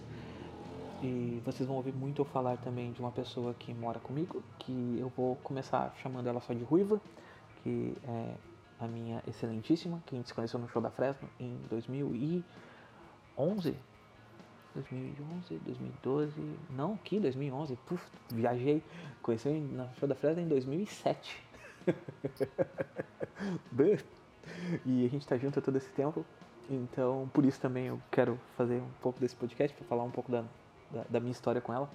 E 1.02 1.42
vocês 1.44 1.66
vão 1.66 1.76
ouvir 1.76 1.92
muito 1.92 2.22
eu 2.22 2.24
falar 2.24 2.56
também 2.58 2.92
de 2.92 3.00
uma 3.00 3.12
pessoa 3.12 3.54
que 3.54 3.74
mora 3.74 4.00
comigo, 4.00 4.42
que 4.58 4.96
eu 4.98 5.10
vou 5.10 5.36
começar 5.36 5.94
chamando 6.02 6.26
ela 6.26 6.40
só 6.40 6.54
de 6.54 6.64
Ruiva, 6.64 7.00
que 7.62 7.94
é 8.04 8.34
a 8.80 8.86
minha 8.86 9.22
excelentíssima, 9.26 10.02
que 10.06 10.14
a 10.14 10.18
gente 10.18 10.28
se 10.28 10.34
conheceu 10.34 10.58
no 10.58 10.68
show 10.68 10.80
da 10.80 10.90
Fresno 10.90 11.28
em 11.38 11.58
2011. 11.68 13.76
2011, 14.74 15.58
2012, 15.64 16.56
não, 16.70 16.96
que 16.98 17.18
2011, 17.18 17.76
puf, 17.86 18.06
viajei, 18.30 18.82
conheci 19.22 19.48
no 19.48 19.88
show 19.98 20.06
da 20.06 20.14
Fresno 20.14 20.42
em 20.42 20.48
2007. 20.48 21.42
e 24.84 25.04
a 25.04 25.08
gente 25.08 25.26
tá 25.26 25.36
junto 25.36 25.60
todo 25.60 25.76
esse 25.76 25.90
tempo, 25.90 26.24
então 26.68 27.30
por 27.32 27.44
isso 27.44 27.60
também 27.60 27.86
eu 27.86 28.00
quero 28.10 28.38
fazer 28.56 28.80
um 28.80 28.90
pouco 29.00 29.20
desse 29.20 29.36
podcast 29.36 29.76
para 29.76 29.86
falar 29.86 30.02
um 30.02 30.10
pouco 30.10 30.30
da, 30.30 30.44
da, 30.90 31.04
da, 31.08 31.20
minha 31.20 31.32
história 31.32 31.60
com 31.60 31.72
ela 31.72 31.88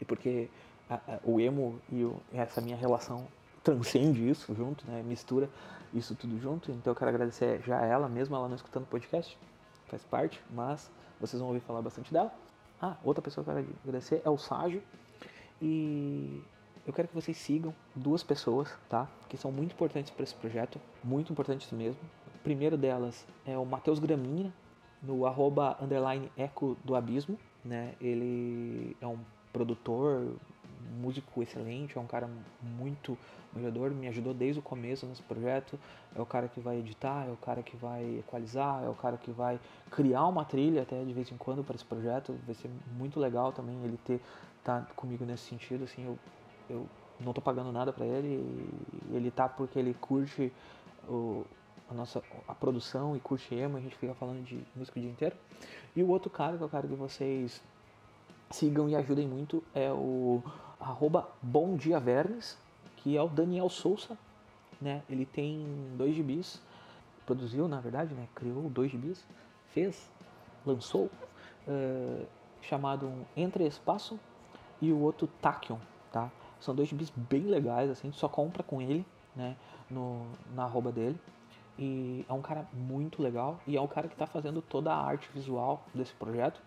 e 0.00 0.04
porque 0.04 0.48
a, 0.88 0.94
a, 0.94 1.18
o 1.24 1.40
emo 1.40 1.80
e 1.90 2.04
o, 2.04 2.20
essa 2.32 2.60
minha 2.60 2.76
relação 2.76 3.26
transcende 3.62 4.28
isso 4.28 4.54
junto, 4.54 4.84
né? 4.90 5.02
Mistura 5.02 5.48
isso 5.94 6.14
tudo 6.14 6.38
junto. 6.40 6.70
Então 6.70 6.90
eu 6.92 6.96
quero 6.96 7.10
agradecer 7.10 7.62
já 7.62 7.80
a 7.80 7.86
ela, 7.86 8.08
mesmo 8.08 8.34
ela 8.34 8.48
não 8.48 8.56
escutando 8.56 8.84
o 8.84 8.86
podcast, 8.86 9.38
faz 9.86 10.02
parte, 10.04 10.42
mas 10.50 10.90
vocês 11.20 11.38
vão 11.40 11.48
ouvir 11.48 11.60
falar 11.60 11.82
bastante 11.82 12.12
dela. 12.12 12.32
Ah, 12.80 12.96
outra 13.04 13.22
pessoa 13.22 13.44
que 13.44 13.50
eu 13.50 13.54
quero 13.54 13.68
agradecer 13.84 14.22
é 14.24 14.30
o 14.30 14.36
Ságio. 14.36 14.82
E 15.60 16.42
eu 16.86 16.92
quero 16.92 17.08
que 17.08 17.14
vocês 17.14 17.36
sigam 17.36 17.74
duas 17.94 18.22
pessoas, 18.22 18.68
tá? 18.88 19.08
Que 19.28 19.36
são 19.36 19.52
muito 19.52 19.72
importantes 19.72 20.10
para 20.10 20.24
esse 20.24 20.34
projeto, 20.34 20.80
muito 21.02 21.32
importantes 21.32 21.70
mesmo. 21.70 22.00
O 22.34 22.38
primeiro 22.42 22.76
delas 22.76 23.26
é 23.46 23.56
o 23.56 23.64
Matheus 23.64 23.98
Graminha, 23.98 24.52
no 25.02 25.26
arroba 25.26 25.76
underline 25.80 26.30
eco 26.36 26.76
do 26.84 26.94
abismo, 26.94 27.38
né? 27.64 27.94
Ele 28.00 28.96
é 29.00 29.06
um 29.06 29.18
produtor, 29.52 30.36
músico 31.00 31.42
excelente, 31.42 31.96
é 31.96 32.00
um 32.00 32.06
cara 32.06 32.28
muito 32.60 33.16
melhorador, 33.54 33.90
me 33.90 34.08
ajudou 34.08 34.34
desde 34.34 34.58
o 34.58 34.62
começo 34.62 35.06
nesse 35.06 35.22
projeto. 35.22 35.78
É 36.14 36.20
o 36.20 36.26
cara 36.26 36.48
que 36.48 36.60
vai 36.60 36.78
editar, 36.78 37.26
é 37.28 37.30
o 37.30 37.36
cara 37.36 37.62
que 37.62 37.76
vai 37.76 38.18
equalizar, 38.18 38.82
é 38.84 38.88
o 38.88 38.94
cara 38.94 39.16
que 39.16 39.30
vai 39.30 39.58
criar 39.90 40.26
uma 40.26 40.44
trilha 40.44 40.82
até 40.82 41.02
de 41.04 41.12
vez 41.12 41.30
em 41.30 41.36
quando 41.36 41.64
para 41.64 41.74
esse 41.74 41.84
projeto. 41.84 42.36
Vai 42.46 42.54
ser 42.54 42.70
muito 42.96 43.18
legal 43.18 43.52
também 43.52 43.74
ele 43.84 43.98
ter 44.04 44.20
tá 44.62 44.86
comigo 44.94 45.24
nesse 45.24 45.44
sentido, 45.44 45.84
assim, 45.84 46.06
eu, 46.06 46.16
eu 46.68 46.86
não 47.20 47.32
tô 47.32 47.40
pagando 47.40 47.70
nada 47.72 47.92
para 47.92 48.06
ele, 48.06 48.70
ele 49.10 49.30
tá 49.30 49.48
porque 49.48 49.78
ele 49.78 49.94
curte 49.94 50.52
o, 51.08 51.44
a 51.90 51.94
nossa 51.94 52.22
a 52.48 52.54
produção 52.54 53.16
e 53.16 53.20
curte 53.20 53.54
emo, 53.54 53.76
a 53.76 53.80
gente 53.80 53.96
fica 53.96 54.14
falando 54.14 54.42
de 54.44 54.60
música 54.74 54.98
o 54.98 55.02
dia 55.02 55.10
inteiro. 55.10 55.36
E 55.94 56.02
o 56.02 56.08
outro 56.08 56.30
cara 56.30 56.56
que 56.56 56.62
eu 56.62 56.68
quero 56.68 56.88
que 56.88 56.94
vocês 56.94 57.62
sigam 58.50 58.88
e 58.88 58.96
ajudem 58.96 59.26
muito 59.26 59.62
é 59.74 59.90
o 59.90 60.42
arroba 60.80 61.28
Bom 61.40 61.76
Dia 61.76 62.00
Vermes, 62.00 62.58
que 62.96 63.16
é 63.16 63.22
o 63.22 63.28
Daniel 63.28 63.68
Souza, 63.68 64.16
né? 64.80 65.02
Ele 65.08 65.24
tem 65.24 65.64
dois 65.96 66.14
gibis, 66.14 66.60
produziu 67.24 67.68
na 67.68 67.80
verdade, 67.80 68.14
né? 68.14 68.28
Criou 68.34 68.68
dois 68.68 68.90
gibis, 68.90 69.24
fez, 69.68 70.10
lançou, 70.66 71.10
uh, 71.66 72.26
chamado 72.60 73.12
Entre 73.36 73.66
Espaço 73.66 74.18
e 74.80 74.92
o 74.92 74.98
outro 75.00 75.28
Tachyon? 75.40 75.78
São 76.62 76.74
dois 76.74 76.88
gibis 76.88 77.10
bem 77.10 77.42
legais, 77.42 77.90
assim, 77.90 78.12
só 78.12 78.28
compra 78.28 78.62
com 78.62 78.80
ele, 78.80 79.04
né? 79.34 79.56
No, 79.90 80.24
na 80.54 80.62
arroba 80.64 80.92
dele. 80.92 81.18
E 81.78 82.24
é 82.28 82.32
um 82.32 82.40
cara 82.40 82.66
muito 82.72 83.20
legal 83.20 83.58
e 83.66 83.76
é 83.76 83.80
um 83.80 83.86
cara 83.86 84.06
que 84.06 84.14
está 84.14 84.26
fazendo 84.26 84.62
toda 84.62 84.92
a 84.92 84.96
arte 84.96 85.28
visual 85.34 85.84
desse 85.94 86.12
projeto 86.14 86.62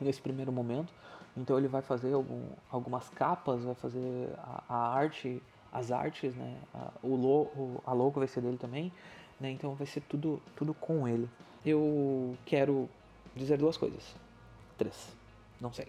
nesse 0.00 0.20
primeiro 0.20 0.50
momento. 0.50 0.92
Então 1.36 1.56
ele 1.56 1.68
vai 1.68 1.80
fazer 1.80 2.12
algum, 2.12 2.48
algumas 2.70 3.08
capas, 3.10 3.62
vai 3.62 3.74
fazer 3.74 4.34
a, 4.38 4.64
a 4.68 4.94
arte, 4.94 5.42
as 5.72 5.92
artes, 5.92 6.34
né? 6.34 6.58
A, 6.74 6.90
o, 7.02 7.14
lo, 7.14 7.80
a 7.86 7.92
logo 7.92 8.18
vai 8.18 8.28
ser 8.28 8.40
dele 8.40 8.58
também, 8.58 8.92
né? 9.40 9.50
Então 9.50 9.74
vai 9.74 9.86
ser 9.86 10.00
tudo, 10.02 10.42
tudo 10.56 10.74
com 10.74 11.06
ele. 11.06 11.28
Eu 11.64 12.36
quero 12.44 12.88
dizer 13.36 13.56
duas 13.56 13.76
coisas. 13.76 14.16
Três. 14.76 15.16
Não 15.60 15.72
sei. 15.72 15.86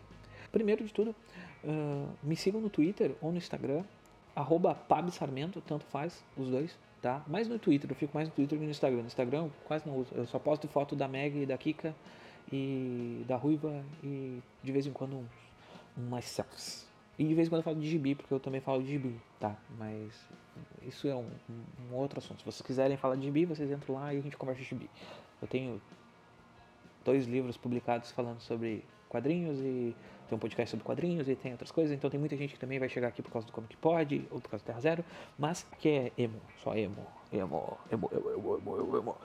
Primeiro 0.51 0.85
de 0.85 0.93
tudo, 0.93 1.15
uh, 1.63 2.09
me 2.21 2.35
sigam 2.35 2.61
no 2.61 2.69
Twitter 2.69 3.15
ou 3.21 3.31
no 3.31 3.37
Instagram, 3.37 3.83
arroba 4.35 4.77
Sarmento, 5.11 5.61
tanto 5.61 5.85
faz, 5.85 6.23
os 6.37 6.49
dois, 6.49 6.77
tá? 7.01 7.23
Mais 7.27 7.47
no 7.47 7.59
Twitter, 7.59 7.89
eu 7.89 7.95
fico 7.95 8.11
mais 8.15 8.27
no 8.27 8.33
Twitter 8.33 8.57
que 8.57 8.65
no 8.65 8.71
Instagram. 8.71 9.01
No 9.01 9.07
Instagram 9.07 9.43
eu 9.45 9.51
quase 9.65 9.87
não 9.87 9.97
uso, 9.97 10.13
eu 10.15 10.25
só 10.25 10.39
posto 10.39 10.67
foto 10.67 10.95
da 10.95 11.07
Meg 11.07 11.45
da 11.45 11.57
Kika 11.57 11.95
e 12.51 13.23
da 13.27 13.35
Ruiva 13.35 13.83
e 14.03 14.41
de 14.63 14.71
vez 14.71 14.85
em 14.85 14.91
quando 14.91 15.17
uns, 15.17 15.31
umas 15.97 16.25
selfies. 16.25 16.87
E 17.17 17.25
de 17.25 17.33
vez 17.35 17.47
em 17.47 17.51
quando 17.51 17.59
eu 17.59 17.63
falo 17.63 17.79
de 17.79 17.87
gibi, 17.87 18.15
porque 18.15 18.33
eu 18.33 18.39
também 18.39 18.59
falo 18.59 18.81
de 18.81 18.89
gibi, 18.89 19.15
tá? 19.39 19.55
Mas 19.77 20.27
isso 20.81 21.07
é 21.07 21.15
um, 21.15 21.29
um, 21.91 21.95
outro 21.95 22.19
assunto. 22.19 22.39
Se 22.39 22.45
vocês 22.45 22.61
quiserem 22.61 22.97
falar 22.97 23.15
de 23.15 23.23
gibi, 23.23 23.45
vocês 23.45 23.69
entram 23.69 23.95
lá 23.95 24.13
e 24.13 24.17
a 24.17 24.21
gente 24.21 24.35
conversa 24.35 24.61
de 24.61 24.67
gibi. 24.67 24.89
Eu 25.39 25.47
tenho 25.47 25.79
dois 27.05 27.27
livros 27.27 27.55
publicados 27.55 28.11
falando 28.11 28.39
sobre 28.39 28.83
quadrinhos 29.09 29.59
e 29.59 29.95
tem 30.27 30.35
um 30.35 30.39
podcast 30.39 30.71
sobre 30.71 30.85
quadrinhos 30.85 31.27
e 31.27 31.35
tem 31.35 31.51
outras 31.51 31.71
coisas, 31.71 31.93
então 31.95 32.09
tem 32.09 32.19
muita 32.19 32.35
gente 32.35 32.53
que 32.53 32.59
também 32.59 32.79
vai 32.79 32.89
chegar 32.89 33.07
aqui 33.07 33.21
por 33.21 33.31
causa 33.31 33.47
do 33.47 33.53
Como 33.53 33.67
Que 33.67 33.77
Pode 33.77 34.25
ou 34.31 34.39
por 34.39 34.49
causa 34.49 34.63
do 34.63 34.67
Terra 34.67 34.79
Zero, 34.79 35.05
mas 35.37 35.65
que 35.79 35.89
é 35.89 36.11
emo, 36.17 36.39
só 36.63 36.75
emo, 36.75 37.05
emo, 37.31 37.77
emo, 37.91 38.09
emo, 38.13 38.57
emo, 38.57 38.77
emo, 38.79 38.97
emo. 38.97 39.17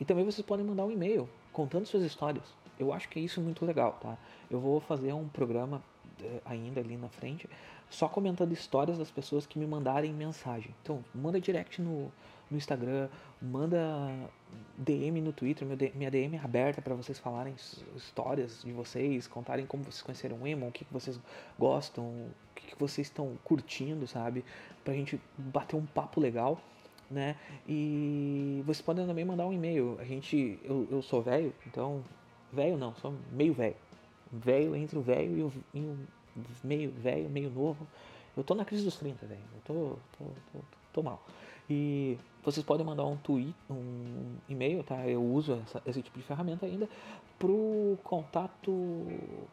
E 0.00 0.04
também 0.04 0.24
vocês 0.24 0.44
podem 0.44 0.64
mandar 0.64 0.84
um 0.84 0.90
e-mail 0.90 1.28
contando 1.52 1.86
suas 1.86 2.02
histórias. 2.02 2.44
Eu 2.78 2.92
acho 2.92 3.08
que 3.08 3.18
é 3.18 3.22
isso 3.22 3.40
muito 3.40 3.64
legal, 3.64 3.98
tá? 4.00 4.18
Eu 4.50 4.60
vou 4.60 4.80
fazer 4.80 5.12
um 5.12 5.28
programa 5.28 5.82
eh, 6.22 6.40
ainda 6.44 6.80
ali 6.80 6.96
na 6.96 7.08
frente, 7.08 7.48
só 7.88 8.08
comentando 8.08 8.52
histórias 8.52 8.98
das 8.98 9.10
pessoas 9.10 9.46
que 9.46 9.58
me 9.58 9.66
mandarem 9.66 10.12
mensagem. 10.12 10.74
Então, 10.82 11.04
manda 11.14 11.40
direct 11.40 11.80
no, 11.80 12.10
no 12.54 12.58
Instagram, 12.58 13.08
manda 13.42 13.78
DM 14.78 15.20
no 15.20 15.32
Twitter, 15.32 15.66
minha 15.94 16.10
DM 16.10 16.36
é 16.36 16.40
aberta 16.40 16.80
para 16.80 16.94
vocês 16.94 17.18
falarem 17.18 17.54
histórias 17.96 18.62
de 18.64 18.72
vocês, 18.72 19.26
contarem 19.26 19.66
como 19.66 19.84
vocês 19.84 20.02
conheceram 20.02 20.38
o 20.40 20.46
Emo, 20.46 20.68
o 20.68 20.72
que, 20.72 20.86
vocês 20.90 21.20
gostam, 21.58 22.04
o 22.04 22.30
que, 22.54 22.68
que 22.68 22.78
vocês 22.78 23.08
estão 23.08 23.36
curtindo, 23.44 24.06
sabe? 24.06 24.44
Pra 24.84 24.94
gente 24.94 25.20
bater 25.36 25.76
um 25.76 25.84
papo 25.84 26.20
legal 26.20 26.60
né? 27.10 27.36
E 27.68 28.62
vocês 28.64 28.80
podem 28.80 29.06
também 29.06 29.24
mandar 29.24 29.46
um 29.46 29.52
e-mail. 29.52 29.96
A 30.00 30.04
gente, 30.04 30.58
eu, 30.64 30.88
eu 30.90 31.02
sou 31.02 31.22
velho, 31.22 31.54
então 31.66 32.02
velho 32.52 32.76
não, 32.78 32.94
sou 32.96 33.14
meio 33.30 33.52
velho, 33.52 33.76
velho 34.32 34.74
entre 34.74 34.98
o 34.98 35.02
velho 35.02 35.38
e 35.38 35.42
o, 35.42 35.52
e 35.74 35.80
o 35.80 35.98
meio 36.62 36.90
velho, 36.90 37.28
meio 37.28 37.50
novo. 37.50 37.86
Eu 38.36 38.42
tô 38.42 38.54
na 38.54 38.64
crise 38.64 38.84
dos 38.84 38.96
30, 38.96 39.26
velho. 39.26 39.40
Eu 39.54 39.60
tô, 39.64 39.74
tô, 40.18 40.24
tô, 40.24 40.58
tô, 40.58 40.83
mal. 41.02 41.22
E 41.68 42.18
vocês 42.42 42.64
podem 42.64 42.84
mandar 42.84 43.04
um 43.04 43.16
tweet, 43.16 43.54
um 43.70 44.36
e-mail, 44.48 44.82
tá? 44.84 45.06
Eu 45.06 45.22
uso 45.22 45.54
essa, 45.64 45.82
esse 45.86 46.02
tipo 46.02 46.18
de 46.18 46.24
ferramenta 46.24 46.66
ainda 46.66 46.88
pro 47.38 47.98
contato, 48.04 49.06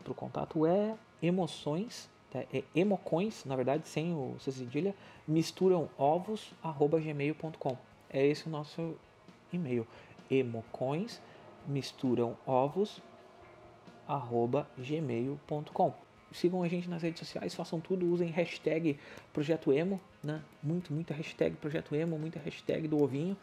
pro 0.04 0.14
contato 0.14 0.66
é 0.66 0.96
emoções 1.22 2.10
Tá? 2.32 2.46
É 2.52 2.64
emocões, 2.74 3.44
na 3.44 3.56
verdade, 3.56 3.88
sem 3.88 4.14
o 4.14 4.38
cedilha, 4.40 4.96
misturam 5.28 5.90
ovos, 5.98 6.54
arroba 6.64 6.98
gmail.com. 7.00 7.78
É 8.10 8.26
esse 8.26 8.48
o 8.48 8.50
nosso 8.50 8.96
e-mail. 9.52 9.86
Emocões, 10.30 11.22
misturam 11.68 12.38
ovos, 12.48 13.04
arroba 14.08 14.68
gmail.com. 14.78 15.94
Sigam 16.32 16.64
a 16.64 16.68
gente 16.70 16.90
nas 16.90 17.02
redes 17.02 17.20
sociais, 17.20 17.54
façam 17.54 17.82
tudo, 17.82 18.10
usem 18.10 18.30
hashtag 18.30 18.98
Projeto 19.34 19.74
Emo, 19.74 20.00
né? 20.24 20.42
Muito, 20.62 20.94
muita 20.94 21.14
hashtag 21.14 21.56
Projeto 21.58 21.96
Emo, 21.96 22.18
muita 22.18 22.40
hashtag 22.40 22.88
do 22.88 23.02
ovinho. 23.02 23.36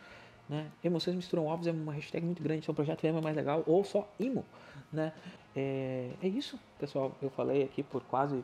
Né? 0.49 0.71
Emoções 0.83 1.15
misturam 1.15 1.47
ovos 1.47 1.67
é 1.67 1.73
uma 1.73 1.93
hashtag 1.93 2.25
muito 2.25 2.43
grande, 2.43 2.61
então 2.63 2.75
projeto 2.75 3.05
Emo 3.05 3.19
é 3.19 3.21
mais 3.21 3.37
legal, 3.37 3.63
ou 3.67 3.85
só 3.85 4.09
IMO, 4.19 4.45
né? 4.91 5.13
É, 5.55 6.11
é 6.23 6.27
isso, 6.29 6.59
pessoal. 6.79 7.15
Eu 7.21 7.29
falei 7.29 7.65
aqui 7.65 7.83
por 7.83 8.03
quase 8.05 8.43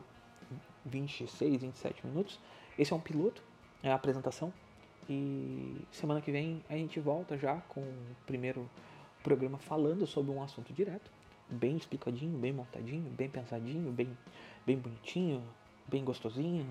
26, 0.85 1.61
27 1.61 2.05
minutos. 2.05 2.39
Esse 2.77 2.93
é 2.93 2.95
um 2.95 2.99
piloto, 2.99 3.41
é 3.81 3.91
a 3.91 3.95
apresentação. 3.95 4.53
E 5.09 5.77
semana 5.91 6.21
que 6.21 6.31
vem 6.31 6.63
a 6.69 6.73
gente 6.73 6.99
volta 6.99 7.37
já 7.37 7.55
com 7.69 7.81
o 7.81 8.15
primeiro 8.27 8.69
programa 9.23 9.57
falando 9.57 10.05
sobre 10.05 10.31
um 10.31 10.43
assunto 10.43 10.71
direto, 10.73 11.09
bem 11.49 11.75
explicadinho, 11.75 12.37
bem 12.37 12.53
montadinho, 12.53 13.09
bem 13.11 13.29
pensadinho, 13.29 13.91
bem, 13.91 14.15
bem 14.65 14.77
bonitinho, 14.77 15.43
bem 15.87 16.03
gostosinho, 16.03 16.67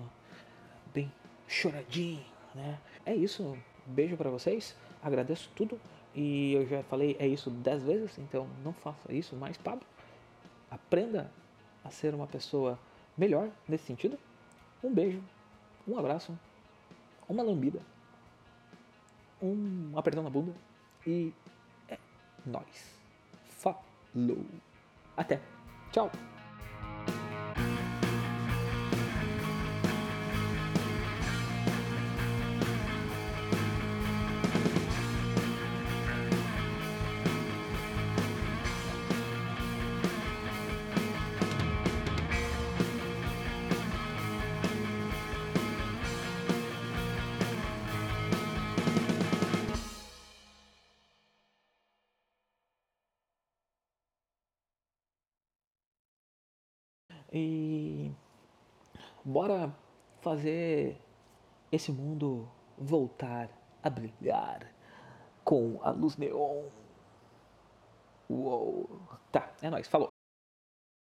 bem 0.93 1.11
choradinho, 1.47 2.23
né? 2.53 2.79
É 3.05 3.15
isso. 3.15 3.57
Beijo 3.85 4.17
para 4.17 4.29
vocês. 4.29 4.75
Agradeço 5.01 5.51
tudo. 5.55 5.79
E 6.15 6.53
eu 6.53 6.65
já 6.65 6.81
falei 6.83 7.17
é 7.19 7.27
isso 7.27 7.49
dez 7.49 7.83
vezes, 7.83 8.17
então 8.17 8.47
não 8.63 8.71
faça 8.71 9.13
isso 9.13 9.35
mais, 9.35 9.57
Pablo. 9.57 9.85
aprenda 10.71 11.29
a 11.83 11.89
ser 11.89 12.15
uma 12.15 12.25
pessoa 12.25 12.79
melhor 13.17 13.49
nesse 13.67 13.85
sentido. 13.85 14.17
Um 14.81 14.93
beijo, 14.93 15.21
um 15.87 15.97
abraço, 15.97 16.37
uma 17.27 17.43
lambida, 17.43 17.81
um 19.41 19.91
apertão 19.97 20.23
na 20.23 20.29
bunda 20.29 20.53
e 21.05 21.33
é 21.89 21.97
nóis. 22.45 22.95
Falou! 23.49 24.45
Até! 25.17 25.41
Tchau! 25.91 26.09
Bora 59.35 59.75
fazer 60.21 60.97
esse 61.69 61.91
mundo 61.91 62.47
voltar 62.77 63.49
a 63.83 63.89
brilhar 63.89 64.73
com 65.43 65.77
a 65.83 65.89
luz 65.91 66.15
neon. 66.15 66.63
Uou. 68.29 68.89
Tá, 69.33 69.51
é 69.61 69.69
nóis, 69.69 69.89
falou. 69.89 70.14